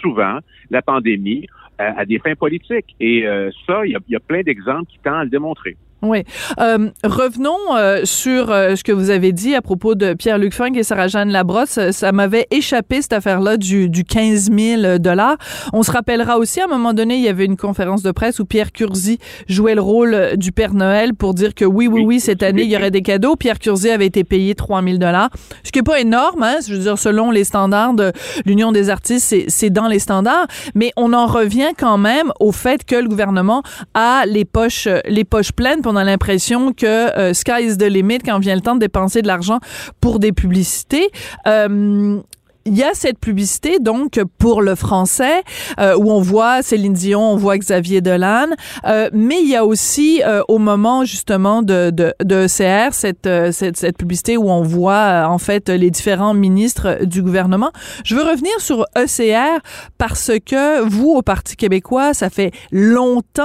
Souvent, 0.00 0.38
la 0.70 0.82
pandémie, 0.82 1.46
à, 1.78 2.04
des 2.04 2.18
fins 2.18 2.34
politiques. 2.34 2.94
Et 3.00 3.26
euh, 3.26 3.50
ça, 3.66 3.84
il 3.84 3.90
y 3.90 4.12
y 4.12 4.16
a, 4.16 4.20
plein 4.20 4.42
d'exemples 4.42 4.90
qui 4.90 4.98
tendent 4.98 5.14
à 5.14 5.24
le 5.24 5.30
démontrer. 5.30 5.76
Oui. 6.04 6.22
Euh, 6.60 6.90
revenons 7.02 7.56
euh, 7.76 8.02
sur 8.04 8.50
euh, 8.50 8.76
ce 8.76 8.84
que 8.84 8.92
vous 8.92 9.10
avez 9.10 9.32
dit 9.32 9.54
à 9.54 9.62
propos 9.62 9.94
de 9.94 10.12
Pierre-Luc 10.12 10.52
Funk 10.52 10.74
et 10.74 10.82
Sarah-Jeanne 10.82 11.30
Labrosse. 11.30 11.78
Ça 11.90 12.12
m'avait 12.12 12.46
échappé, 12.50 13.00
cette 13.00 13.14
affaire-là, 13.14 13.56
du, 13.56 13.88
du 13.88 14.04
15 14.04 14.50
000 14.52 14.98
dollars. 14.98 15.36
On 15.72 15.82
se 15.82 15.90
rappellera 15.90 16.38
aussi, 16.38 16.60
à 16.60 16.64
un 16.64 16.68
moment 16.68 16.92
donné, 16.92 17.16
il 17.16 17.22
y 17.22 17.28
avait 17.28 17.46
une 17.46 17.56
conférence 17.56 18.02
de 18.02 18.10
presse 18.10 18.38
où 18.38 18.44
Pierre 18.44 18.70
Curzi 18.72 19.18
jouait 19.48 19.74
le 19.74 19.80
rôle 19.80 20.36
du 20.36 20.52
Père 20.52 20.74
Noël 20.74 21.14
pour 21.14 21.32
dire 21.32 21.54
que 21.54 21.64
oui, 21.64 21.86
oui, 21.86 22.02
oui, 22.04 22.20
cette 22.20 22.42
année, 22.42 22.62
il 22.62 22.70
y 22.70 22.76
aurait 22.76 22.90
des 22.90 23.02
cadeaux. 23.02 23.36
Pierre 23.36 23.58
Curzi 23.58 23.90
avait 23.90 24.06
été 24.06 24.24
payé 24.24 24.54
3 24.54 24.82
000 24.82 24.98
dollars, 24.98 25.30
ce 25.62 25.72
qui 25.72 25.78
est 25.78 25.82
pas 25.82 26.00
énorme, 26.00 26.42
hein. 26.42 26.56
Je 26.66 26.74
veux 26.74 26.80
dire, 26.80 26.98
selon 26.98 27.30
les 27.30 27.44
standards 27.44 27.94
de 27.94 28.12
l'Union 28.44 28.72
des 28.72 28.90
artistes, 28.90 29.34
c'est 29.48 29.70
dans 29.70 29.88
les 29.88 29.98
standards. 29.98 30.46
Mais 30.74 30.92
on 30.96 31.12
en 31.12 31.26
revient 31.26 31.72
quand 31.78 31.98
même 31.98 32.32
au 32.40 32.52
fait 32.52 32.84
que 32.84 32.96
le 32.96 33.08
gouvernement 33.08 33.62
a 33.94 34.24
les 34.26 34.44
poches, 34.44 34.88
les 35.06 35.24
poches 35.24 35.52
pleines 35.52 35.82
on 35.94 35.96
a 35.96 36.04
l'impression 36.04 36.72
que 36.72 36.86
euh, 36.86 37.32
sky 37.32 37.62
is 37.62 37.76
the 37.76 37.84
limit 37.84 38.18
quand 38.18 38.38
vient 38.40 38.54
le 38.54 38.60
temps 38.60 38.74
de 38.74 38.80
dépenser 38.80 39.22
de 39.22 39.28
l'argent 39.28 39.60
pour 40.00 40.18
des 40.18 40.32
publicités. 40.32 41.10
Euh, 41.46 42.20
il 42.66 42.76
y 42.76 42.82
a 42.82 42.94
cette 42.94 43.18
publicité 43.18 43.78
donc 43.78 44.20
pour 44.38 44.62
le 44.62 44.74
français 44.74 45.42
euh, 45.78 45.96
où 45.96 46.10
on 46.10 46.20
voit 46.20 46.62
Céline 46.62 46.94
Dion, 46.94 47.32
on 47.32 47.36
voit 47.36 47.58
Xavier 47.58 48.00
Dolan, 48.00 48.46
euh, 48.86 49.10
mais 49.12 49.40
il 49.42 49.48
y 49.48 49.56
a 49.56 49.66
aussi 49.66 50.22
euh, 50.24 50.42
au 50.48 50.58
moment 50.58 51.04
justement 51.04 51.62
de 51.62 51.90
de, 51.90 52.14
de 52.24 52.46
ECR 52.46 52.94
cette, 52.94 53.28
cette, 53.52 53.76
cette 53.76 53.98
publicité 53.98 54.36
où 54.36 54.48
on 54.48 54.62
voit 54.62 55.26
en 55.28 55.38
fait 55.38 55.68
les 55.68 55.90
différents 55.90 56.34
ministres 56.34 57.04
du 57.04 57.22
gouvernement. 57.22 57.70
Je 58.04 58.14
veux 58.14 58.22
revenir 58.22 58.52
sur 58.58 58.86
ECR 58.96 59.60
parce 59.98 60.30
que 60.46 60.82
vous 60.82 61.10
au 61.10 61.22
Parti 61.22 61.56
québécois, 61.56 62.14
ça 62.14 62.30
fait 62.30 62.52
longtemps 62.72 63.44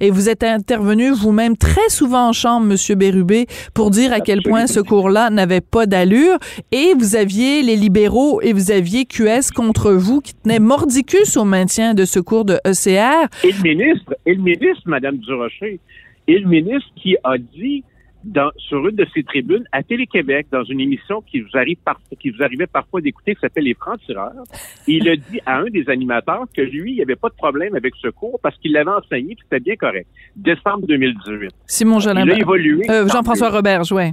et 0.00 0.10
vous 0.10 0.28
êtes 0.28 0.42
intervenu 0.42 1.10
vous-même 1.10 1.56
très 1.56 1.88
souvent 1.90 2.28
en 2.28 2.32
chambre 2.32 2.66
monsieur 2.66 2.94
Bérubé 2.94 3.46
pour 3.74 3.90
dire 3.90 4.12
à 4.12 4.20
quel 4.20 4.42
point 4.42 4.66
ce 4.66 4.80
cours-là 4.80 5.28
n'avait 5.28 5.60
pas 5.60 5.86
d'allure 5.86 6.38
et 6.72 6.94
vous 6.98 7.16
aviez 7.16 7.62
les 7.62 7.76
libéraux 7.76 8.40
et 8.40 8.53
vous 8.54 8.70
aviez 8.70 9.04
QS 9.04 9.50
contre 9.54 9.92
vous 9.92 10.20
qui 10.20 10.34
tenait 10.34 10.60
mordicus 10.60 11.36
au 11.36 11.44
maintien 11.44 11.94
de 11.94 12.04
ce 12.04 12.20
cours 12.20 12.44
de 12.44 12.54
ECR. 12.66 13.28
Et 13.42 13.52
le 13.52 13.62
ministre, 13.62 14.14
et 14.24 14.34
le 14.34 14.42
ministre, 14.42 14.82
Mme 14.86 15.18
Durocher, 15.18 15.80
et 16.26 16.38
le 16.38 16.48
ministre 16.48 16.88
qui 16.96 17.16
a 17.24 17.36
dit 17.36 17.84
dans, 18.24 18.50
sur 18.56 18.86
une 18.88 18.96
de 18.96 19.06
ses 19.14 19.22
tribunes 19.22 19.64
à 19.72 19.82
Télé-Québec, 19.82 20.46
dans 20.50 20.64
une 20.64 20.80
émission 20.80 21.22
qui 21.22 21.40
vous 21.40 21.56
arrive 21.56 21.76
par, 21.84 22.00
qui 22.18 22.30
vous 22.30 22.42
arrivait 22.42 22.66
parfois 22.66 23.00
d'écouter, 23.00 23.34
qui 23.34 23.40
s'appelle 23.40 23.64
Les 23.64 23.74
Francs-Tireurs, 23.74 24.44
il 24.86 25.08
a 25.08 25.16
dit 25.16 25.40
à 25.44 25.58
un 25.58 25.66
des 25.66 25.88
animateurs 25.88 26.44
que 26.56 26.62
lui, 26.62 26.92
il 26.92 26.96
n'y 26.96 27.02
avait 27.02 27.16
pas 27.16 27.28
de 27.28 27.34
problème 27.34 27.74
avec 27.74 27.94
ce 28.00 28.08
cours 28.08 28.38
parce 28.42 28.56
qu'il 28.58 28.72
l'avait 28.72 28.90
enseigné 28.90 29.32
et 29.32 29.36
c'était 29.42 29.60
bien 29.60 29.76
correct. 29.76 30.06
Décembre 30.36 30.86
2018. 30.86 31.50
Simon 31.66 32.00
Jolin. 32.00 32.26
Euh, 32.26 33.08
Jean-François 33.08 33.50
Robert, 33.50 33.82
oui. 33.90 34.12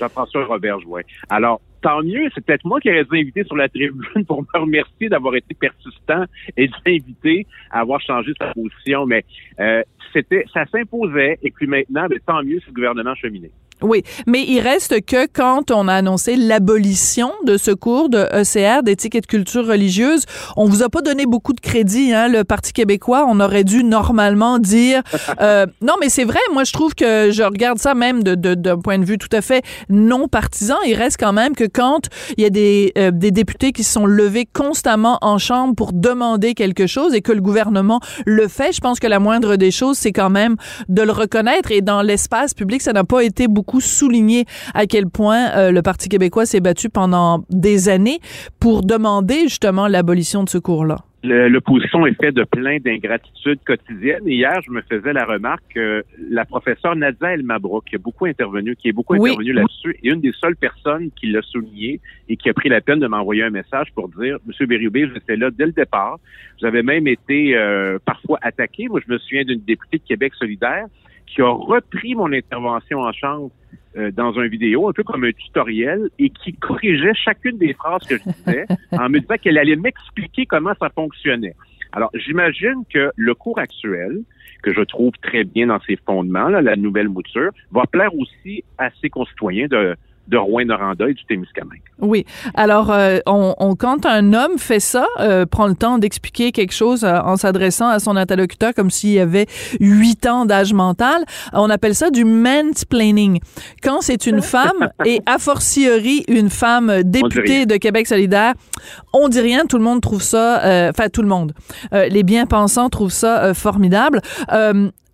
Jean-François 0.00 0.46
Robert, 0.46 0.78
oui. 0.86 1.02
Alors, 1.28 1.60
tant 1.82 2.02
mieux. 2.02 2.28
C'est 2.34 2.44
peut-être 2.44 2.64
moi 2.64 2.80
qui 2.80 2.90
aurais 2.90 3.04
dû 3.04 3.18
inviter 3.18 3.44
sur 3.44 3.56
la 3.56 3.68
tribune 3.68 4.24
pour 4.26 4.42
me 4.42 4.60
remercier 4.60 5.08
d'avoir 5.08 5.34
été 5.34 5.54
persistant 5.54 6.24
et 6.56 6.68
d'inviter 6.86 7.46
à 7.70 7.80
avoir 7.80 8.00
changé 8.00 8.32
sa 8.38 8.52
position. 8.54 9.06
Mais 9.06 9.24
euh, 9.60 9.82
c'était, 10.12 10.44
ça 10.52 10.64
s'imposait. 10.66 11.38
Et 11.42 11.50
puis 11.50 11.66
maintenant, 11.66 12.06
ben, 12.08 12.18
tant 12.26 12.42
mieux 12.42 12.60
si 12.60 12.66
le 12.68 12.72
gouvernement 12.72 13.14
cheminait. 13.14 13.50
Oui, 13.82 14.02
mais 14.26 14.44
il 14.46 14.60
reste 14.60 15.04
que 15.04 15.26
quand 15.32 15.70
on 15.70 15.88
a 15.88 15.94
annoncé 15.94 16.36
l'abolition 16.36 17.32
de 17.44 17.56
ce 17.56 17.70
cours 17.70 18.08
de 18.08 18.18
ECR, 18.32 18.82
d'éthique 18.82 19.14
et 19.14 19.20
de 19.20 19.26
culture 19.26 19.66
religieuse, 19.66 20.24
on 20.56 20.66
vous 20.66 20.82
a 20.82 20.88
pas 20.88 21.00
donné 21.00 21.26
beaucoup 21.26 21.52
de 21.52 21.60
crédit, 21.60 22.12
hein, 22.12 22.28
le 22.28 22.44
Parti 22.44 22.72
québécois. 22.72 23.26
On 23.28 23.40
aurait 23.40 23.64
dû 23.64 23.84
normalement 23.84 24.58
dire 24.58 25.02
euh, 25.40 25.66
non, 25.80 25.94
mais 26.00 26.08
c'est 26.08 26.24
vrai. 26.24 26.40
Moi, 26.52 26.64
je 26.64 26.72
trouve 26.72 26.94
que 26.94 27.30
je 27.30 27.42
regarde 27.42 27.78
ça 27.78 27.94
même 27.94 28.22
de 28.22 28.34
d'un 28.34 28.78
point 28.78 28.98
de 28.98 29.04
vue 29.04 29.18
tout 29.18 29.28
à 29.32 29.40
fait 29.40 29.62
non 29.88 30.28
partisan. 30.28 30.76
Il 30.86 30.94
reste 30.94 31.18
quand 31.18 31.32
même 31.32 31.54
que 31.54 31.64
quand 31.64 32.08
il 32.36 32.42
y 32.42 32.46
a 32.46 32.50
des 32.50 32.92
euh, 32.98 33.10
des 33.10 33.30
députés 33.30 33.72
qui 33.72 33.84
sont 33.84 34.06
levés 34.06 34.46
constamment 34.52 35.18
en 35.22 35.38
chambre 35.38 35.74
pour 35.74 35.92
demander 35.92 36.54
quelque 36.54 36.86
chose 36.86 37.14
et 37.14 37.20
que 37.20 37.32
le 37.32 37.40
gouvernement 37.40 38.00
le 38.26 38.48
fait, 38.48 38.72
je 38.72 38.80
pense 38.80 39.00
que 39.00 39.06
la 39.06 39.18
moindre 39.18 39.56
des 39.56 39.70
choses, 39.70 39.96
c'est 39.98 40.12
quand 40.12 40.30
même 40.30 40.56
de 40.88 41.02
le 41.02 41.12
reconnaître. 41.12 41.70
Et 41.70 41.80
dans 41.80 42.02
l'espace 42.02 42.54
public, 42.54 42.82
ça 42.82 42.92
n'a 42.92 43.04
pas 43.04 43.22
été 43.22 43.48
beaucoup 43.48 43.71
souligner 43.80 44.44
à 44.74 44.86
quel 44.86 45.06
point 45.08 45.50
euh, 45.56 45.70
le 45.70 45.82
Parti 45.82 46.08
québécois 46.08 46.46
s'est 46.46 46.60
battu 46.60 46.88
pendant 46.88 47.44
des 47.50 47.88
années 47.88 48.20
pour 48.60 48.82
demander 48.82 49.42
justement 49.42 49.88
l'abolition 49.88 50.44
de 50.44 50.48
ce 50.48 50.58
cours-là. 50.58 50.98
L'opposition 51.24 52.04
est 52.04 52.20
faite 52.20 52.34
de 52.34 52.42
plein 52.42 52.78
d'ingratitudes 52.78 53.60
quotidiennes. 53.64 54.26
Hier, 54.26 54.60
je 54.66 54.72
me 54.72 54.82
faisais 54.82 55.12
la 55.12 55.24
remarque 55.24 55.62
que 55.72 56.02
la 56.28 56.44
professeure 56.44 56.96
Nadia 56.96 57.34
El 57.34 57.44
Mabrouk, 57.44 57.84
qui 57.84 57.94
a 57.94 57.98
beaucoup 57.98 58.26
intervenu, 58.26 58.74
qui 58.74 58.88
est 58.88 58.92
beaucoup 58.92 59.14
intervenu 59.14 59.52
là-dessus, 59.52 59.96
est 60.02 60.08
une 60.08 60.20
des 60.20 60.32
seules 60.32 60.56
personnes 60.56 61.10
qui 61.14 61.28
l'a 61.28 61.40
souligné 61.42 62.00
et 62.28 62.36
qui 62.36 62.48
a 62.48 62.54
pris 62.54 62.68
la 62.68 62.80
peine 62.80 62.98
de 62.98 63.06
m'envoyer 63.06 63.44
un 63.44 63.50
message 63.50 63.92
pour 63.94 64.08
dire, 64.08 64.38
Monsieur 64.46 64.66
Bérubé, 64.66 65.08
j'étais 65.14 65.36
là 65.36 65.50
dès 65.52 65.66
le 65.66 65.72
départ. 65.72 66.18
J'avais 66.60 66.82
même 66.82 67.06
été 67.06 67.56
euh, 67.56 68.00
parfois 68.04 68.40
attaqué. 68.42 68.88
Moi, 68.88 69.00
je 69.06 69.12
me 69.12 69.18
souviens 69.18 69.44
d'une 69.44 69.60
députée 69.60 69.98
de 69.98 70.04
Québec 70.04 70.34
solidaire 70.34 70.86
qui 71.26 71.40
a 71.42 71.50
repris 71.50 72.14
mon 72.14 72.32
intervention 72.32 73.00
en 73.00 73.12
chambre 73.12 73.50
euh, 73.96 74.10
dans 74.10 74.38
un 74.38 74.46
vidéo, 74.46 74.88
un 74.88 74.92
peu 74.92 75.02
comme 75.02 75.24
un 75.24 75.32
tutoriel, 75.32 76.08
et 76.18 76.30
qui 76.30 76.52
corrigeait 76.54 77.14
chacune 77.14 77.58
des 77.58 77.74
phrases 77.74 78.06
que 78.06 78.16
je 78.18 78.22
disais 78.24 78.66
en 78.92 79.08
me 79.08 79.20
disant 79.20 79.34
qu'elle 79.40 79.58
allait 79.58 79.76
m'expliquer 79.76 80.46
comment 80.46 80.72
ça 80.80 80.88
fonctionnait. 80.90 81.54
Alors, 81.92 82.10
j'imagine 82.14 82.84
que 82.92 83.10
le 83.16 83.34
cours 83.34 83.58
actuel, 83.58 84.22
que 84.62 84.72
je 84.72 84.80
trouve 84.80 85.12
très 85.22 85.44
bien 85.44 85.66
dans 85.66 85.80
ses 85.80 85.96
fondements, 85.96 86.48
la 86.48 86.76
nouvelle 86.76 87.08
mouture, 87.08 87.50
va 87.70 87.82
plaire 87.84 88.14
aussi 88.14 88.64
à 88.78 88.90
ses 89.02 89.10
concitoyens 89.10 89.66
de, 89.66 89.94
de 90.28 90.36
Rouen-Noranda 90.36 91.08
et 91.08 91.14
du 91.14 91.24
Témiscamingue. 91.24 91.82
Oui. 91.98 92.24
Alors, 92.54 92.90
euh, 92.90 93.18
on, 93.26 93.74
quand 93.76 94.06
un 94.06 94.32
homme 94.32 94.58
fait 94.58 94.80
ça, 94.80 95.06
euh, 95.20 95.46
prend 95.46 95.66
le 95.66 95.74
temps 95.74 95.98
d'expliquer 95.98 96.52
quelque 96.52 96.72
chose 96.72 97.04
euh, 97.04 97.20
en 97.20 97.36
s'adressant 97.36 97.88
à 97.88 97.98
son 97.98 98.16
interlocuteur 98.16 98.72
comme 98.74 98.90
s'il 98.90 99.18
avait 99.18 99.46
huit 99.80 100.26
ans 100.26 100.46
d'âge 100.46 100.72
mental, 100.72 101.24
on 101.52 101.70
appelle 101.70 101.94
ça 101.94 102.10
du 102.10 102.24
mansplaining. 102.24 103.40
Quand 103.82 104.00
c'est 104.00 104.26
une 104.26 104.42
femme 104.42 104.90
et 105.04 105.20
a 105.26 105.38
fortiori 105.38 106.24
une 106.28 106.50
femme 106.50 107.02
députée 107.02 107.66
de 107.66 107.76
Québec 107.76 108.06
solidaire, 108.06 108.54
on 109.12 109.28
dit 109.28 109.40
rien, 109.40 109.66
tout 109.66 109.78
le 109.78 109.84
monde 109.84 110.00
trouve 110.00 110.22
ça, 110.22 110.88
enfin 110.90 111.08
tout 111.08 111.22
le 111.22 111.28
monde, 111.28 111.52
les 111.92 112.22
bien-pensants 112.22 112.88
trouvent 112.88 113.10
ça 113.10 113.54
formidable 113.54 114.20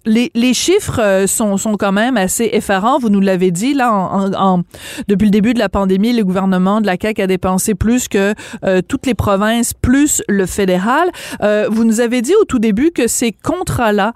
les, 0.07 0.55
chiffres 0.55 1.01
euh, 1.01 1.27
sont, 1.27 1.57
sont 1.57 1.77
quand 1.77 1.93
même 1.93 2.17
assez 2.17 2.49
effarants. 2.53 2.99
Vous 2.99 3.11
nous 3.11 3.21
l'avez 3.21 3.51
dit, 3.51 3.75
là, 3.75 3.93
en, 3.93 4.63
depuis 5.09 5.27
le 5.27 5.31
début 5.31 5.55
de 5.55 5.59
la 5.59 5.69
pandémie, 5.69 6.13
le 6.13 6.25
gouvernement 6.25 6.81
de 6.81 6.87
la 6.87 6.97
CAQ 7.01 7.23
a 7.23 7.27
dépensé 7.27 7.75
plus 7.75 8.09
que 8.09 8.35
euh, 8.65 8.81
toutes 8.87 9.07
les 9.07 9.15
provinces, 9.15 9.75
plus 9.75 10.23
le 10.29 10.47
fédéral. 10.47 11.09
Euh, 11.43 11.67
vous 11.71 11.85
nous 11.85 12.01
avez 12.01 12.23
dit 12.23 12.35
au 12.41 12.45
tout 12.45 12.59
début 12.59 12.91
que 12.91 13.07
ces 13.07 13.33
contrats-là 13.33 14.13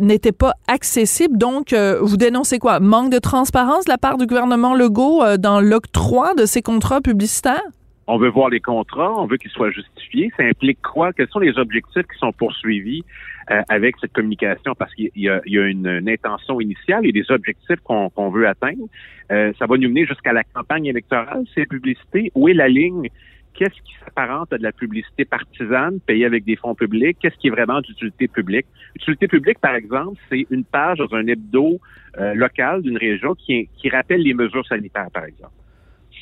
n'étaient 0.00 0.32
pas 0.32 0.54
accessibles. 0.66 1.36
Donc, 1.36 1.74
vous 1.74 2.16
dénoncez 2.16 2.58
quoi? 2.58 2.80
Manque 2.80 3.10
de 3.10 3.18
transparence 3.18 3.84
de 3.84 3.90
la 3.90 3.98
part 3.98 4.16
du 4.16 4.26
gouvernement 4.26 4.74
Legault 4.74 5.22
dans 5.38 5.60
l'octroi 5.60 6.34
de 6.34 6.46
ces 6.46 6.62
contrats 6.62 7.00
publicitaires? 7.00 7.62
On 8.06 8.16
veut 8.16 8.30
voir 8.30 8.48
les 8.48 8.60
contrats, 8.60 9.12
on 9.18 9.26
veut 9.26 9.36
qu'ils 9.36 9.50
soient 9.50 9.70
justifiés. 9.70 10.32
Ça 10.38 10.44
implique 10.44 10.80
quoi? 10.80 11.12
Quels 11.12 11.28
sont 11.28 11.40
les 11.40 11.58
objectifs 11.58 12.06
qui 12.10 12.18
sont 12.18 12.32
poursuivis? 12.32 13.04
Euh, 13.50 13.62
avec 13.68 13.96
cette 14.00 14.12
communication? 14.12 14.74
Parce 14.74 14.94
qu'il 14.94 15.10
y, 15.16 15.28
a, 15.28 15.40
une, 15.46 16.08
intention 16.08 16.60
initiale 16.60 17.06
et 17.06 17.12
des 17.12 17.30
objectifs 17.30 17.80
qu'on 17.84 18.30
veut 18.30 18.46
atteindre. 18.46 18.84
Euh, 19.30 19.52
ça 19.58 19.66
va 19.66 19.76
nous 19.76 19.88
mener 19.88 20.06
jusqu'à 20.06 20.32
la 20.32 20.44
campagne 20.44 20.86
électorale, 20.86 21.44
ces 21.54 21.66
publicités. 21.66 22.30
Où 22.34 22.48
est 22.48 22.54
la 22.54 22.68
ligne? 22.68 23.08
Qu'est-ce 23.54 23.82
qui 23.82 23.94
s'apparente 24.04 24.52
à 24.52 24.58
de 24.58 24.62
la 24.62 24.72
publicité 24.72 25.24
partisane 25.24 25.98
payée 26.00 26.26
avec 26.26 26.44
des 26.44 26.56
fonds 26.56 26.74
publics? 26.74 27.16
Qu'est-ce 27.20 27.36
qui 27.36 27.48
est 27.48 27.50
vraiment 27.50 27.80
d'utilité 27.80 28.28
publique? 28.28 28.66
Utilité 28.94 29.26
publique, 29.26 29.58
par 29.58 29.74
exemple, 29.74 30.20
c'est 30.28 30.46
une 30.50 30.64
page 30.64 30.98
dans 30.98 31.12
un 31.14 31.26
hebdo 31.26 31.80
euh, 32.18 32.34
local 32.34 32.82
d'une 32.82 32.96
région 32.96 33.34
qui, 33.34 33.68
qui 33.76 33.88
rappelle 33.88 34.22
les 34.22 34.34
mesures 34.34 34.66
sanitaires, 34.66 35.10
par 35.12 35.24
exemple 35.24 35.57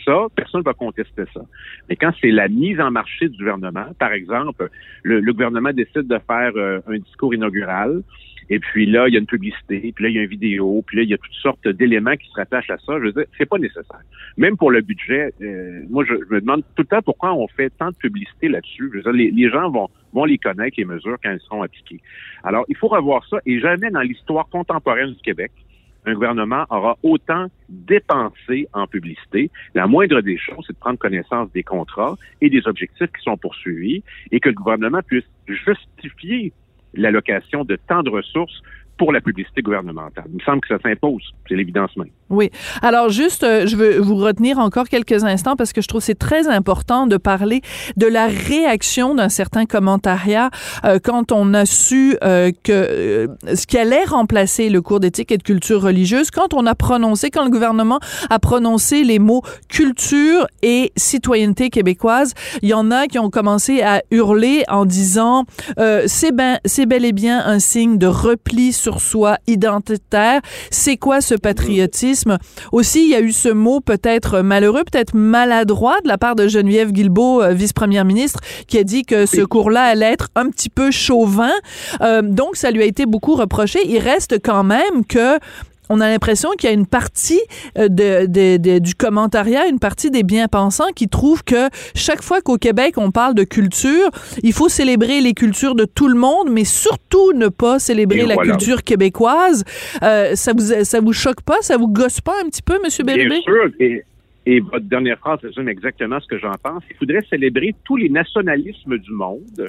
ça, 0.06 0.26
personne 0.34 0.60
ne 0.60 0.64
va 0.64 0.72
contester 0.72 1.24
ça. 1.34 1.40
Mais 1.88 1.96
quand 1.96 2.12
c'est 2.20 2.30
la 2.30 2.48
mise 2.48 2.80
en 2.80 2.90
marché 2.90 3.28
du 3.28 3.36
gouvernement, 3.36 3.86
par 3.98 4.12
exemple, 4.12 4.70
le, 5.02 5.20
gouvernement 5.32 5.72
décide 5.72 6.06
de 6.06 6.18
faire 6.26 6.52
euh, 6.56 6.80
un 6.86 6.98
discours 6.98 7.34
inaugural, 7.34 8.02
et 8.48 8.60
puis 8.60 8.86
là, 8.86 9.08
il 9.08 9.14
y 9.14 9.16
a 9.16 9.20
une 9.20 9.26
publicité, 9.26 9.92
puis 9.94 10.04
là, 10.04 10.08
il 10.10 10.14
y 10.14 10.18
a 10.18 10.22
une 10.22 10.28
vidéo, 10.28 10.84
puis 10.86 10.98
là, 10.98 11.02
il 11.02 11.08
y 11.08 11.14
a 11.14 11.18
toutes 11.18 11.32
sortes 11.32 11.66
d'éléments 11.66 12.14
qui 12.14 12.28
se 12.28 12.34
rattachent 12.34 12.70
à 12.70 12.78
ça. 12.78 12.98
Je 12.98 13.06
veux 13.06 13.12
dire, 13.12 13.24
c'est 13.36 13.46
pas 13.46 13.58
nécessaire. 13.58 14.00
Même 14.36 14.56
pour 14.56 14.70
le 14.70 14.82
budget, 14.82 15.34
euh, 15.42 15.82
moi, 15.90 16.04
je, 16.04 16.14
me 16.32 16.40
demande 16.40 16.62
tout 16.76 16.82
le 16.82 16.86
temps 16.86 17.02
pourquoi 17.02 17.34
on 17.34 17.48
fait 17.48 17.70
tant 17.70 17.90
de 17.90 17.96
publicité 17.96 18.48
là-dessus. 18.48 18.88
Je 18.92 18.98
veux 18.98 19.02
dire, 19.02 19.12
les, 19.12 19.30
les 19.32 19.50
gens 19.50 19.68
vont, 19.70 19.88
vont 20.12 20.24
les 20.24 20.38
connaître, 20.38 20.76
les 20.78 20.84
mesures, 20.84 21.16
quand 21.22 21.30
elles 21.30 21.40
seront 21.40 21.62
appliquées. 21.62 22.00
Alors, 22.44 22.64
il 22.68 22.76
faut 22.76 22.88
revoir 22.88 23.26
ça, 23.28 23.38
et 23.46 23.58
jamais 23.58 23.90
dans 23.90 24.02
l'histoire 24.02 24.48
contemporaine 24.48 25.12
du 25.12 25.22
Québec, 25.22 25.50
un 26.06 26.14
gouvernement 26.14 26.64
aura 26.70 26.96
autant 27.02 27.46
dépensé 27.68 28.68
en 28.72 28.86
publicité. 28.86 29.50
La 29.74 29.86
moindre 29.86 30.20
des 30.20 30.38
choses, 30.38 30.64
c'est 30.66 30.72
de 30.72 30.78
prendre 30.78 30.98
connaissance 30.98 31.50
des 31.52 31.62
contrats 31.62 32.16
et 32.40 32.48
des 32.48 32.66
objectifs 32.66 33.10
qui 33.12 33.22
sont 33.22 33.36
poursuivis 33.36 34.02
et 34.30 34.40
que 34.40 34.48
le 34.48 34.54
gouvernement 34.54 35.00
puisse 35.02 35.24
justifier 35.46 36.52
l'allocation 36.94 37.64
de 37.64 37.76
tant 37.88 38.02
de 38.02 38.10
ressources 38.10 38.62
pour 38.96 39.12
la 39.12 39.20
publicité 39.20 39.60
gouvernementale. 39.62 40.24
Il 40.30 40.36
me 40.36 40.40
semble 40.40 40.60
que 40.62 40.68
ça 40.68 40.78
s'impose, 40.78 41.34
c'est 41.48 41.56
l'évidence 41.56 41.94
même. 41.96 42.08
Oui. 42.28 42.50
Alors 42.82 43.08
juste, 43.08 43.44
euh, 43.44 43.66
je 43.68 43.76
veux 43.76 44.00
vous 44.00 44.16
retenir 44.16 44.58
encore 44.58 44.88
quelques 44.88 45.22
instants 45.22 45.54
parce 45.54 45.72
que 45.72 45.80
je 45.80 45.86
trouve 45.86 46.02
c'est 46.02 46.18
très 46.18 46.48
important 46.48 47.06
de 47.06 47.16
parler 47.16 47.62
de 47.96 48.06
la 48.06 48.26
réaction 48.26 49.14
d'un 49.14 49.28
certain 49.28 49.64
commentariat 49.64 50.50
euh, 50.84 50.98
quand 51.02 51.30
on 51.30 51.54
a 51.54 51.66
su 51.66 52.16
euh, 52.24 52.50
que 52.64 53.28
ce 53.54 53.66
qui 53.66 53.78
allait 53.78 54.04
remplacer 54.04 54.70
le 54.70 54.82
cours 54.82 54.98
d'éthique 54.98 55.30
et 55.30 55.38
de 55.38 55.42
culture 55.44 55.82
religieuse, 55.82 56.32
quand 56.32 56.52
on 56.52 56.66
a 56.66 56.74
prononcé, 56.74 57.30
quand 57.30 57.44
le 57.44 57.50
gouvernement 57.50 58.00
a 58.28 58.40
prononcé 58.40 59.04
les 59.04 59.20
mots 59.20 59.42
culture 59.68 60.48
et 60.62 60.92
citoyenneté 60.96 61.70
québécoise, 61.70 62.34
il 62.62 62.70
y 62.70 62.74
en 62.74 62.90
a 62.90 63.06
qui 63.06 63.20
ont 63.20 63.30
commencé 63.30 63.82
à 63.82 64.02
hurler 64.10 64.64
en 64.68 64.84
disant 64.84 65.44
c'est 66.06 66.32
ben, 66.32 66.58
c'est 66.64 66.86
bel 66.86 67.04
et 67.04 67.12
bien 67.12 67.44
un 67.44 67.60
signe 67.60 67.98
de 67.98 68.06
repli 68.06 68.72
sur 68.72 69.00
soi 69.00 69.38
identitaire. 69.46 70.40
C'est 70.70 70.96
quoi 70.96 71.20
ce 71.20 71.34
patriotisme? 71.34 72.15
Aussi, 72.72 73.04
il 73.04 73.10
y 73.10 73.14
a 73.14 73.20
eu 73.20 73.32
ce 73.32 73.48
mot 73.48 73.80
peut-être 73.80 74.40
malheureux, 74.40 74.82
peut-être 74.90 75.14
maladroit 75.14 75.96
de 76.02 76.08
la 76.08 76.18
part 76.18 76.36
de 76.36 76.48
Geneviève 76.48 76.92
Guilbeault, 76.92 77.42
euh, 77.42 77.52
vice-première 77.52 78.04
ministre, 78.04 78.40
qui 78.66 78.78
a 78.78 78.84
dit 78.84 79.04
que 79.04 79.26
ce 79.26 79.42
cours-là 79.42 79.82
allait 79.82 80.12
être 80.12 80.28
un 80.34 80.48
petit 80.50 80.70
peu 80.70 80.90
chauvin. 80.90 81.52
Euh, 82.00 82.22
donc, 82.22 82.56
ça 82.56 82.70
lui 82.70 82.82
a 82.82 82.86
été 82.86 83.06
beaucoup 83.06 83.34
reproché. 83.34 83.80
Il 83.86 83.98
reste 83.98 84.38
quand 84.42 84.64
même 84.64 85.04
que 85.08 85.38
on 85.88 86.00
a 86.00 86.08
l'impression 86.08 86.50
qu'il 86.58 86.68
y 86.68 86.72
a 86.72 86.74
une 86.74 86.86
partie 86.86 87.40
euh, 87.78 87.88
de, 87.88 88.78
du 88.78 88.94
commentariat, 88.94 89.66
une 89.68 89.78
partie 89.78 90.10
des 90.10 90.22
bien-pensants 90.22 90.92
qui 90.94 91.08
trouvent 91.08 91.44
que 91.44 91.68
chaque 91.94 92.22
fois 92.22 92.40
qu'au 92.40 92.56
Québec 92.56 92.94
on 92.96 93.10
parle 93.10 93.34
de 93.34 93.44
culture, 93.44 94.10
il 94.42 94.52
faut 94.52 94.68
célébrer 94.68 95.20
les 95.20 95.34
cultures 95.34 95.74
de 95.74 95.84
tout 95.84 96.08
le 96.08 96.18
monde, 96.18 96.48
mais 96.50 96.64
surtout 96.64 97.32
ne 97.32 97.48
pas 97.48 97.78
célébrer 97.78 98.26
la 98.26 98.36
culture 98.36 98.82
québécoise. 98.82 99.64
Euh, 100.02 100.34
ça 100.34 100.52
vous 100.52 100.84
ça 100.84 101.00
vous 101.00 101.12
choque 101.12 101.42
pas, 101.42 101.60
ça 101.60 101.76
vous 101.76 101.88
gosse 101.88 102.20
pas 102.20 102.34
un 102.44 102.48
petit 102.48 102.62
peu, 102.62 102.78
Monsieur 102.82 103.04
Bérubé? 103.04 103.28
Bien 103.28 103.40
sûr. 103.42 103.70
Et, 103.80 104.04
et 104.46 104.60
votre 104.60 104.86
dernière 104.86 105.18
phrase 105.18 105.40
résume 105.42 105.68
exactement 105.68 106.20
ce 106.20 106.26
que 106.26 106.38
j'en 106.38 106.54
pense. 106.62 106.82
Il 106.90 106.96
faudrait 106.96 107.24
célébrer 107.28 107.74
tous 107.84 107.96
les 107.96 108.08
nationalismes 108.08 108.98
du 108.98 109.12
monde 109.12 109.68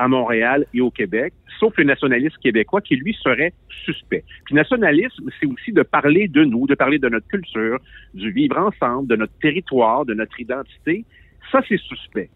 à 0.00 0.08
Montréal 0.08 0.64
et 0.72 0.80
au 0.80 0.90
Québec, 0.90 1.34
sauf 1.58 1.76
le 1.76 1.84
nationalisme 1.84 2.36
québécois 2.42 2.80
qui, 2.80 2.96
lui, 2.96 3.14
serait 3.22 3.52
suspect. 3.84 4.24
Puis 4.46 4.54
nationalisme, 4.54 5.28
c'est 5.38 5.46
aussi 5.46 5.72
de 5.72 5.82
parler 5.82 6.26
de 6.26 6.42
nous, 6.42 6.66
de 6.66 6.74
parler 6.74 6.98
de 6.98 7.10
notre 7.10 7.28
culture, 7.28 7.78
du 8.14 8.32
vivre 8.32 8.56
ensemble, 8.56 9.08
de 9.08 9.16
notre 9.16 9.34
territoire, 9.42 10.06
de 10.06 10.14
notre 10.14 10.40
identité. 10.40 11.04
Ça, 11.52 11.60
c'est 11.68 11.78
suspect. 11.78 12.30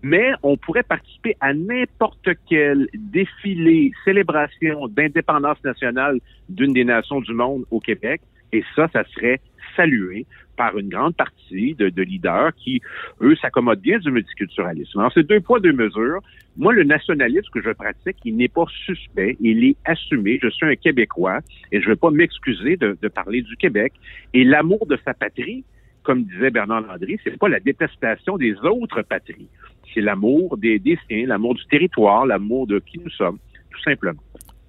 Mais 0.00 0.30
on 0.44 0.56
pourrait 0.56 0.84
participer 0.84 1.36
à 1.40 1.52
n'importe 1.52 2.28
quel 2.48 2.86
défilé, 2.94 3.90
célébration 4.04 4.86
d'indépendance 4.86 5.62
nationale 5.64 6.20
d'une 6.48 6.72
des 6.72 6.84
nations 6.84 7.20
du 7.20 7.34
monde 7.34 7.64
au 7.72 7.80
Québec. 7.80 8.20
Et 8.52 8.64
ça, 8.74 8.88
ça 8.92 9.04
serait 9.14 9.40
salué 9.76 10.26
par 10.58 10.76
une 10.76 10.88
grande 10.88 11.14
partie 11.14 11.74
de, 11.74 12.02
leaders 12.02 12.52
qui, 12.56 12.82
eux, 13.22 13.36
s'accommodent 13.36 13.80
bien 13.80 13.98
du 13.98 14.10
multiculturalisme. 14.10 14.98
Alors, 14.98 15.12
c'est 15.14 15.22
deux 15.26 15.40
poids, 15.40 15.60
deux 15.60 15.72
mesures. 15.72 16.20
Moi, 16.56 16.72
le 16.72 16.82
nationalisme 16.82 17.48
que 17.54 17.62
je 17.62 17.70
pratique, 17.70 18.16
il 18.24 18.36
n'est 18.36 18.48
pas 18.48 18.64
suspect, 18.84 19.36
il 19.40 19.64
est 19.64 19.76
assumé. 19.84 20.40
Je 20.42 20.48
suis 20.48 20.66
un 20.66 20.74
Québécois 20.74 21.38
et 21.70 21.80
je 21.80 21.86
ne 21.86 21.92
vais 21.92 21.96
pas 21.96 22.10
m'excuser 22.10 22.76
de, 22.76 22.96
parler 23.08 23.42
du 23.42 23.56
Québec. 23.56 23.92
Et 24.34 24.42
l'amour 24.42 24.84
de 24.86 24.98
sa 25.04 25.14
patrie, 25.14 25.64
comme 26.02 26.24
disait 26.24 26.50
Bernard 26.50 26.80
Landry, 26.80 27.20
c'est 27.22 27.38
pas 27.38 27.48
la 27.48 27.60
détestation 27.60 28.36
des 28.36 28.54
autres 28.64 29.02
patries. 29.02 29.48
C'est 29.94 30.00
l'amour 30.00 30.58
des, 30.58 30.80
des 30.80 30.98
l'amour 31.24 31.54
du 31.54 31.64
territoire, 31.66 32.26
l'amour 32.26 32.66
de 32.66 32.80
qui 32.80 32.98
nous 32.98 33.10
sommes, 33.10 33.38
tout 33.70 33.80
simplement. 33.82 34.20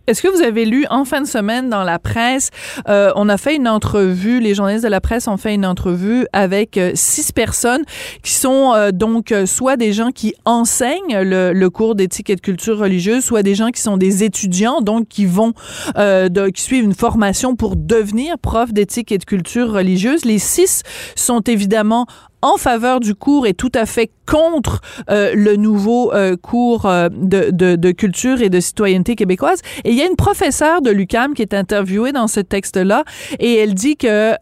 Est-ce 0.10 0.24
que 0.24 0.28
vous 0.28 0.42
avez 0.42 0.66
lu 0.66 0.88
en 0.90 1.06
fin 1.06 1.22
de 1.22 1.28
semaine 1.28 1.70
dans 1.70 1.84
la 1.84 2.00
presse, 2.00 2.50
euh, 2.88 3.12
on 3.16 3.30
a 3.30 3.38
fait 3.38 3.56
une 3.56 3.68
entrevue, 3.68 4.40
les 4.40 4.56
journalistes 4.56 4.84
de 4.84 4.90
la 4.90 5.02
presse 5.02 5.28
ont 5.28 5.38
fait 5.38 5.54
une 5.54 5.68
entrevue 5.68 6.26
avec 6.34 6.78
euh, 6.78 6.94
six 6.96 7.32
personnes 7.32 7.84
qui 8.24 8.32
sont 8.32 8.74
euh, 8.74 8.90
donc 8.90 9.32
soit 9.46 9.78
des 9.78 9.94
gens 9.94 10.10
qui 10.10 10.34
enseignent 10.46 11.20
le, 11.20 11.68
cours 11.68 11.94
d'éthique 11.94 12.32
et 12.32 12.36
de 12.36 12.42
culture 12.42 12.80
religieuse, 12.80 13.24
soit 13.24 13.44
des 13.44 13.54
gens 13.54 13.70
qui 13.70 13.84
sont 13.84 13.98
des 13.98 14.24
étudiants, 14.24 14.82
donc 14.82 15.08
qui 15.08 15.28
vont, 15.28 15.54
de, 15.96 16.50
qui 16.50 16.64
suivent 16.64 16.86
une 16.86 16.96
formation 16.96 17.56
pour 17.56 17.76
devenir 17.76 18.40
prof 18.40 18.74
d'éthique 18.74 19.12
et 19.12 19.20
de 19.20 19.26
culture 19.26 19.72
religieuse. 19.72 20.26
Les 20.26 20.40
six 20.40 20.82
sont 21.16 21.42
évidemment 21.42 22.08
en 22.42 22.58
faveur 22.58 23.00
du 23.00 23.16
cours 23.16 23.48
et 23.48 23.54
tout 23.54 23.72
à 23.74 23.86
fait 23.86 24.12
contre 24.30 24.82
euh, 25.10 25.34
le 25.34 25.56
nouveau 25.56 26.14
euh, 26.14 26.38
cours 26.38 26.86
euh, 26.86 27.10
de, 27.12 27.50
de, 27.52 27.76
de, 27.76 27.92
culture 27.92 28.42
et 28.42 28.50
de 28.50 28.60
citoyenneté 28.60 29.16
québécoise. 29.16 29.62
Et 29.84 29.92
il 29.92 29.98
y 29.98 30.02
a 30.02 30.06
une 30.06 30.16
professeure 30.16 30.82
de 30.82 30.92
l'UCAM 30.92 31.34
qui 31.34 31.42
est 31.42 31.54
interviewée 31.54 32.12
dans 32.12 32.28
ce 32.28 32.40
texte-là 32.40 33.04
et 33.40 33.56
elle 33.56 33.74
dit 33.74 33.98
que 33.98 34.36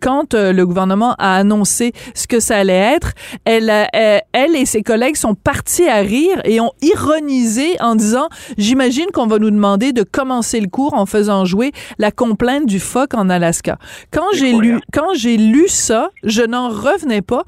quand 0.00 0.34
le 0.34 0.62
gouvernement 0.64 1.14
a 1.18 1.36
annoncé 1.36 1.92
ce 2.14 2.26
que 2.26 2.40
ça 2.40 2.58
allait 2.58 2.94
être, 2.96 3.12
elle, 3.44 3.72
elle 3.92 4.54
et 4.54 4.66
ses 4.66 4.82
collègues 4.82 5.16
sont 5.16 5.34
partis 5.34 5.88
à 5.88 5.96
rire 5.96 6.40
et 6.44 6.60
ont 6.60 6.72
ironisé 6.82 7.76
en 7.80 7.94
disant, 7.94 8.28
j'imagine 8.56 9.06
qu'on 9.12 9.26
va 9.26 9.38
nous 9.38 9.50
demander 9.50 9.92
de 9.92 10.02
commencer 10.02 10.60
le 10.60 10.68
cours 10.68 10.94
en 10.94 11.06
faisant 11.06 11.44
jouer 11.44 11.72
la 11.98 12.10
complainte 12.10 12.66
du 12.66 12.80
phoque 12.80 13.14
en 13.14 13.28
Alaska. 13.30 13.78
Quand 14.12 14.26
j'ai 14.34 14.52
lu, 14.52 14.80
quand 14.92 15.14
j'ai 15.14 15.36
lu 15.36 15.68
ça, 15.68 16.10
je 16.22 16.42
n'en 16.42 16.68
revenais 16.68 17.17
pas. 17.22 17.44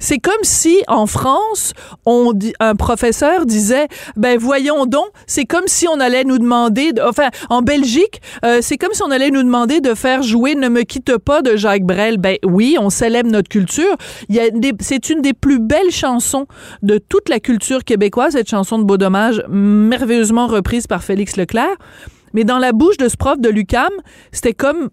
C'est 0.00 0.18
comme 0.18 0.32
si 0.42 0.82
en 0.88 1.06
France, 1.06 1.72
un 2.06 2.74
professeur 2.74 3.46
disait, 3.46 3.88
ben 4.16 4.38
voyons 4.38 4.86
donc, 4.86 5.08
c'est 5.26 5.44
comme 5.44 5.66
si 5.66 5.86
on 5.88 6.00
allait 6.00 6.24
nous 6.24 6.38
demander, 6.38 6.92
enfin 7.06 7.28
en 7.50 7.62
Belgique, 7.62 8.20
euh, 8.44 8.58
c'est 8.60 8.76
comme 8.76 8.92
si 8.92 9.02
on 9.02 9.10
allait 9.10 9.30
nous 9.30 9.42
demander 9.42 9.80
de 9.80 9.94
faire 9.94 10.22
jouer 10.22 10.54
Ne 10.54 10.68
me 10.68 10.82
quitte 10.82 11.16
pas 11.18 11.42
de 11.42 11.56
Jacques 11.56 11.84
Brel. 11.84 12.18
Ben 12.18 12.36
oui, 12.44 12.76
on 12.80 12.90
célèbre 12.90 13.30
notre 13.30 13.48
culture. 13.48 13.96
C'est 14.80 15.10
une 15.10 15.22
des 15.22 15.32
plus 15.32 15.58
belles 15.58 15.90
chansons 15.90 16.46
de 16.82 16.98
toute 16.98 17.28
la 17.28 17.40
culture 17.40 17.84
québécoise, 17.84 18.32
cette 18.32 18.48
chanson 18.48 18.78
de 18.78 18.84
Beau 18.84 18.96
Dommage, 18.96 19.42
merveilleusement 19.48 20.46
reprise 20.46 20.86
par 20.86 21.02
Félix 21.02 21.36
Leclerc. 21.36 21.76
Mais 22.34 22.44
dans 22.44 22.58
la 22.58 22.72
bouche 22.72 22.96
de 22.96 23.08
ce 23.08 23.16
prof 23.16 23.38
de 23.38 23.48
l'UCAM, 23.48 23.90
c'était 24.32 24.54
comme 24.54 24.90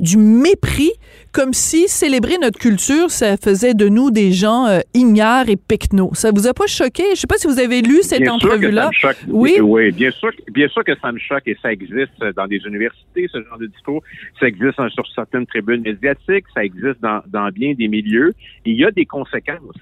du 0.00 0.16
mépris, 0.16 0.92
comme 1.32 1.52
si 1.52 1.88
célébrer 1.88 2.38
notre 2.40 2.58
culture, 2.58 3.10
ça 3.10 3.36
faisait 3.36 3.74
de 3.74 3.88
nous 3.88 4.10
des 4.10 4.32
gens 4.32 4.66
euh, 4.66 4.80
ignares 4.94 5.48
et 5.48 5.56
pecnos. 5.56 6.10
Ça 6.14 6.30
vous 6.32 6.46
a 6.46 6.54
pas 6.54 6.66
choqué? 6.66 7.02
Je 7.14 7.20
sais 7.20 7.26
pas 7.26 7.36
si 7.36 7.46
vous 7.46 7.58
avez 7.60 7.82
lu 7.82 8.02
cette 8.02 8.28
entrevue-là. 8.28 8.90
Oui? 9.28 9.58
Oui, 9.60 9.92
bien 9.92 10.10
sûr, 10.10 10.30
bien 10.50 10.68
sûr 10.68 10.84
que 10.84 10.96
ça 11.00 11.12
me 11.12 11.18
choque 11.18 11.46
et 11.46 11.56
ça 11.62 11.72
existe 11.72 12.22
dans 12.36 12.46
des 12.46 12.58
universités, 12.66 13.28
ce 13.32 13.42
genre 13.42 13.58
de 13.58 13.66
discours. 13.66 14.02
Ça 14.38 14.46
existe 14.48 14.76
sur 14.90 15.06
certaines 15.14 15.46
tribunes 15.46 15.82
médiatiques, 15.82 16.46
ça 16.54 16.64
existe 16.64 17.00
dans, 17.00 17.22
dans 17.26 17.48
bien 17.50 17.74
des 17.74 17.88
milieux. 17.88 18.32
Il 18.64 18.74
y 18.74 18.84
a 18.84 18.90
des 18.90 19.06
conséquences 19.06 19.76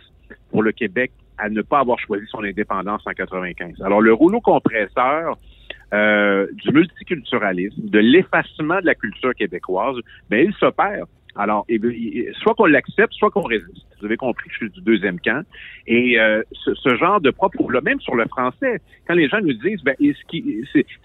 pour 0.50 0.62
le 0.62 0.72
Québec 0.72 1.10
à 1.38 1.48
ne 1.48 1.62
pas 1.62 1.80
avoir 1.80 1.98
choisi 1.98 2.26
son 2.30 2.42
indépendance 2.42 3.02
en 3.06 3.12
95. 3.12 3.80
Alors, 3.82 4.00
le 4.00 4.12
rouleau 4.12 4.40
compresseur 4.40 5.38
euh, 5.94 6.46
du 6.52 6.70
multiculturalisme, 6.72 7.88
de 7.88 7.98
l'effacement 7.98 8.80
de 8.80 8.86
la 8.86 8.94
culture 8.94 9.34
québécoise, 9.34 9.96
ben 10.28 10.46
il 10.46 10.54
s'opère. 10.54 11.04
Alors, 11.36 11.64
soit 12.42 12.54
qu'on 12.54 12.66
l'accepte, 12.66 13.12
soit 13.12 13.30
qu'on 13.30 13.42
résiste. 13.42 13.86
Vous 14.00 14.06
avez 14.06 14.16
compris, 14.16 14.48
je 14.50 14.56
suis 14.56 14.70
du 14.70 14.80
deuxième 14.80 15.20
camp. 15.20 15.44
Et 15.86 16.18
euh, 16.18 16.42
ce, 16.52 16.96
genre 16.96 17.20
de 17.20 17.30
propos-là, 17.30 17.80
même 17.80 18.00
sur 18.00 18.16
le 18.16 18.26
français, 18.26 18.80
quand 19.06 19.14
les 19.14 19.28
gens 19.28 19.40
nous 19.40 19.52
disent, 19.52 19.82
ben, 19.84 19.94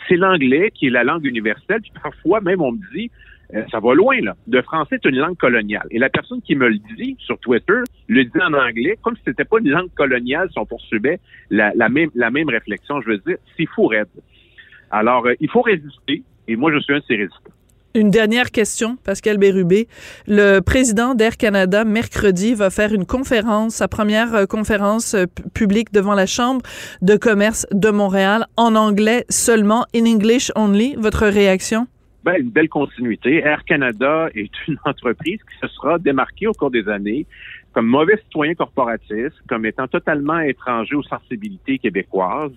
c'est 0.07 0.15
l'anglais 0.15 0.71
qui 0.71 0.87
est 0.87 0.89
la 0.89 1.03
langue 1.03 1.25
universelle, 1.25 1.81
puis 1.81 1.91
parfois 2.01 2.41
même 2.41 2.61
on 2.61 2.71
me 2.71 2.79
dit, 2.95 3.11
euh, 3.53 3.63
ça 3.71 3.79
va 3.79 3.93
loin, 3.93 4.19
là. 4.21 4.35
Le 4.47 4.61
français 4.63 4.95
est 4.95 5.05
une 5.05 5.17
langue 5.17 5.37
coloniale. 5.37 5.85
Et 5.91 5.99
la 5.99 6.09
personne 6.09 6.41
qui 6.41 6.55
me 6.55 6.67
le 6.67 6.79
dit 6.97 7.15
sur 7.19 7.37
Twitter 7.37 7.81
le 8.07 8.23
dit 8.23 8.41
en 8.41 8.53
anglais, 8.53 8.97
comme 9.03 9.15
si 9.15 9.21
c'était 9.25 9.45
pas 9.45 9.59
une 9.59 9.69
langue 9.69 9.93
coloniale 9.93 10.49
si 10.51 10.57
on 10.57 10.65
poursuivait 10.65 11.19
la, 11.51 11.71
la, 11.75 11.89
même, 11.89 12.09
la 12.15 12.31
même 12.31 12.49
réflexion. 12.49 13.01
Je 13.01 13.09
veux 13.11 13.17
dire, 13.19 13.37
c'est 13.55 13.67
fou 13.67 13.85
raide. 13.85 14.07
Alors, 14.93 15.25
euh, 15.25 15.33
il 15.39 15.49
faut 15.49 15.61
résister. 15.61 16.21
Et 16.47 16.55
moi, 16.55 16.71
je 16.71 16.79
suis 16.79 16.93
un 16.93 16.99
de 16.99 17.03
ces 17.07 17.15
résistants. 17.15 17.51
Une 17.95 18.11
dernière 18.11 18.51
question, 18.51 18.95
Pascal 19.03 19.37
Bérubé. 19.37 19.87
Le 20.27 20.59
président 20.59 21.15
d'Air 21.15 21.35
Canada, 21.35 21.83
mercredi, 21.83 22.53
va 22.53 22.69
faire 22.69 22.93
une 22.93 23.05
conférence, 23.05 23.75
sa 23.75 23.87
première 23.87 24.35
euh, 24.35 24.45
conférence 24.45 25.15
euh, 25.15 25.25
publique 25.55 25.91
devant 25.91 26.13
la 26.13 26.27
Chambre 26.27 26.61
de 27.01 27.15
commerce 27.15 27.65
de 27.71 27.89
Montréal, 27.89 28.45
en 28.55 28.75
anglais 28.75 29.25
seulement, 29.29 29.85
in 29.95 30.05
English 30.05 30.51
only. 30.55 30.95
Votre 30.95 31.25
réaction? 31.25 31.87
Ben, 32.23 32.35
une 32.39 32.51
belle 32.51 32.69
continuité. 32.69 33.37
Air 33.37 33.65
Canada 33.65 34.29
est 34.35 34.51
une 34.67 34.77
entreprise 34.85 35.39
qui 35.39 35.57
se 35.59 35.73
sera 35.73 35.97
démarquée 35.97 36.45
au 36.45 36.53
cours 36.53 36.71
des 36.71 36.87
années 36.87 37.25
comme 37.73 37.87
mauvais 37.87 38.17
citoyen 38.25 38.53
corporatiste, 38.53 39.41
comme 39.49 39.65
étant 39.65 39.87
totalement 39.87 40.39
étranger 40.39 40.95
aux 40.95 41.01
sensibilités 41.01 41.79
québécoises. 41.79 42.53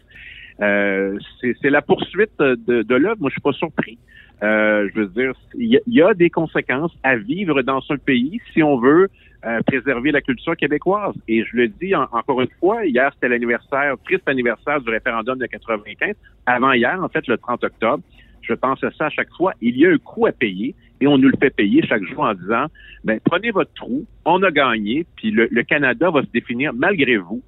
Euh, 0.60 1.18
c'est 1.40 1.70
la 1.70 1.82
poursuite 1.82 2.38
de, 2.38 2.82
de 2.82 2.94
l'œuvre. 2.94 3.20
Moi, 3.20 3.30
je 3.30 3.34
suis 3.34 3.42
pas 3.42 3.52
surpris. 3.52 3.98
Euh, 4.42 4.88
je 4.94 5.00
veux 5.00 5.06
dire, 5.06 5.32
il 5.54 5.80
y, 5.86 6.02
a 6.02 6.14
des 6.14 6.28
conséquences 6.28 6.92
à 7.02 7.16
vivre 7.16 7.62
dans 7.62 7.80
ce 7.80 7.94
pays 7.94 8.40
si 8.52 8.62
on 8.62 8.78
veut 8.78 9.08
euh, 9.46 9.60
préserver 9.62 10.12
la 10.12 10.20
culture 10.20 10.56
québécoise. 10.56 11.14
Et 11.26 11.44
je 11.44 11.56
le 11.56 11.68
dis 11.68 11.94
encore 11.94 12.42
une 12.42 12.50
fois, 12.60 12.84
hier, 12.84 13.10
c'était 13.14 13.28
l'anniversaire, 13.28 13.94
triste 14.04 14.28
anniversaire 14.28 14.80
du 14.80 14.90
référendum 14.90 15.38
de 15.38 15.46
95. 15.46 16.14
Avant 16.44 16.72
hier, 16.72 17.02
en 17.02 17.08
fait, 17.08 17.26
le 17.26 17.38
30 17.38 17.64
octobre, 17.64 18.02
je 18.42 18.52
pense 18.52 18.82
à 18.84 18.90
ça 18.92 19.06
à 19.06 19.10
chaque 19.10 19.32
fois. 19.36 19.54
Il 19.62 19.76
y 19.78 19.86
a 19.86 19.90
un 19.90 19.98
coût 19.98 20.26
à 20.26 20.32
payer 20.32 20.74
et 21.00 21.06
on 21.06 21.16
nous 21.16 21.28
le 21.28 21.36
fait 21.38 21.50
payer 21.50 21.82
chaque 21.86 22.04
jour 22.04 22.20
en 22.20 22.34
disant, 22.34 22.66
ben, 23.04 23.18
prenez 23.24 23.50
votre 23.50 23.72
trou, 23.72 24.04
on 24.24 24.42
a 24.42 24.50
gagné, 24.50 25.06
puis 25.16 25.30
le, 25.30 25.48
le 25.50 25.62
Canada 25.62 26.10
va 26.10 26.22
se 26.22 26.30
définir 26.30 26.72
malgré 26.74 27.16
vous. 27.16 27.42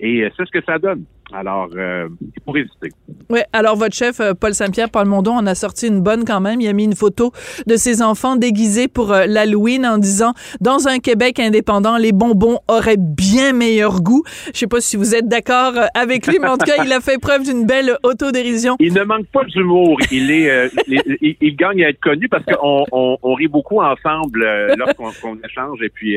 Et 0.00 0.22
euh, 0.22 0.30
c'est 0.36 0.46
ce 0.46 0.50
que 0.50 0.62
ça 0.64 0.78
donne. 0.78 1.04
Alors, 1.32 1.68
euh, 1.76 2.08
il 2.20 2.42
faut 2.44 2.52
résister. 2.52 2.88
Oui, 3.30 3.40
alors 3.52 3.76
votre 3.76 3.94
chef, 3.96 4.20
euh, 4.20 4.32
Paul 4.34 4.54
Saint-Pierre, 4.54 4.90
Paul 4.90 5.06
Mondon, 5.06 5.32
en 5.32 5.46
a 5.46 5.56
sorti 5.56 5.88
une 5.88 6.00
bonne 6.00 6.24
quand 6.24 6.40
même. 6.40 6.60
Il 6.60 6.68
a 6.68 6.72
mis 6.72 6.84
une 6.84 6.94
photo 6.94 7.32
de 7.66 7.74
ses 7.74 8.00
enfants 8.00 8.36
déguisés 8.36 8.86
pour 8.86 9.12
euh, 9.12 9.26
l'Halloween 9.26 9.84
en 9.84 9.98
disant 9.98 10.34
Dans 10.60 10.86
un 10.86 10.98
Québec 11.00 11.40
indépendant, 11.40 11.96
les 11.96 12.12
bonbons 12.12 12.60
auraient 12.68 12.96
bien 12.96 13.52
meilleur 13.52 14.02
goût. 14.02 14.22
Je 14.54 14.58
sais 14.58 14.66
pas 14.68 14.80
si 14.80 14.96
vous 14.96 15.16
êtes 15.16 15.26
d'accord 15.26 15.72
avec 15.94 16.28
lui, 16.28 16.38
mais 16.40 16.46
en 16.46 16.56
tout 16.56 16.66
cas, 16.66 16.84
il 16.84 16.92
a 16.92 17.00
fait 17.00 17.18
preuve 17.18 17.42
d'une 17.42 17.66
belle 17.66 17.98
autodérision. 18.04 18.76
Il 18.78 18.94
ne 18.94 19.02
manque 19.02 19.26
pas 19.26 19.44
d'humour. 19.44 19.98
Il 20.12 20.30
est, 20.30 20.70
il, 20.86 21.36
il, 21.40 21.56
gagne 21.56 21.82
à 21.84 21.88
être 21.88 22.00
connu 22.00 22.28
parce 22.28 22.44
qu'on 22.44 22.84
on, 22.92 23.18
on, 23.20 23.34
rit 23.34 23.48
beaucoup 23.48 23.80
ensemble 23.80 24.46
lorsqu'on 24.76 25.36
échange. 25.44 25.82
Et 25.82 25.88
puis, 25.88 26.16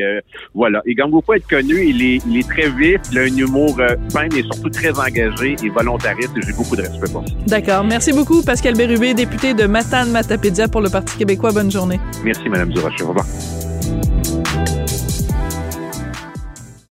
voilà, 0.54 0.82
il 0.86 0.94
gagne 0.94 1.10
beaucoup 1.10 1.32
à 1.32 1.36
être 1.36 1.48
connu. 1.48 1.84
Il 1.84 2.02
est, 2.02 2.18
il 2.26 2.38
est 2.38 2.48
très 2.48 2.68
vif, 2.70 3.00
il 3.10 3.18
a 3.18 3.22
un 3.22 3.36
humour 3.36 3.76
fin, 4.12 4.28
mais 4.32 4.42
surtout 4.42 4.70
très 4.70 4.99
engagé 5.00 5.56
et 5.62 5.68
volontariste 5.68 6.30
et 6.36 6.42
j'ai 6.46 6.52
beaucoup 6.52 6.76
de 6.76 6.82
respect 6.82 7.10
pour 7.12 7.26
ça. 7.26 7.34
D'accord. 7.46 7.84
Merci 7.84 8.12
beaucoup, 8.12 8.42
Pascal 8.42 8.74
Bérubé, 8.74 9.14
député 9.14 9.54
de 9.54 9.66
Matane-Matapédia 9.66 10.68
pour 10.68 10.80
le 10.80 10.90
Parti 10.90 11.16
québécois. 11.16 11.52
Bonne 11.52 11.70
journée. 11.70 12.00
Merci, 12.24 12.48
Mme 12.48 12.70
Durocher. 12.70 13.04
Au 13.04 13.08
revoir. 13.08 13.26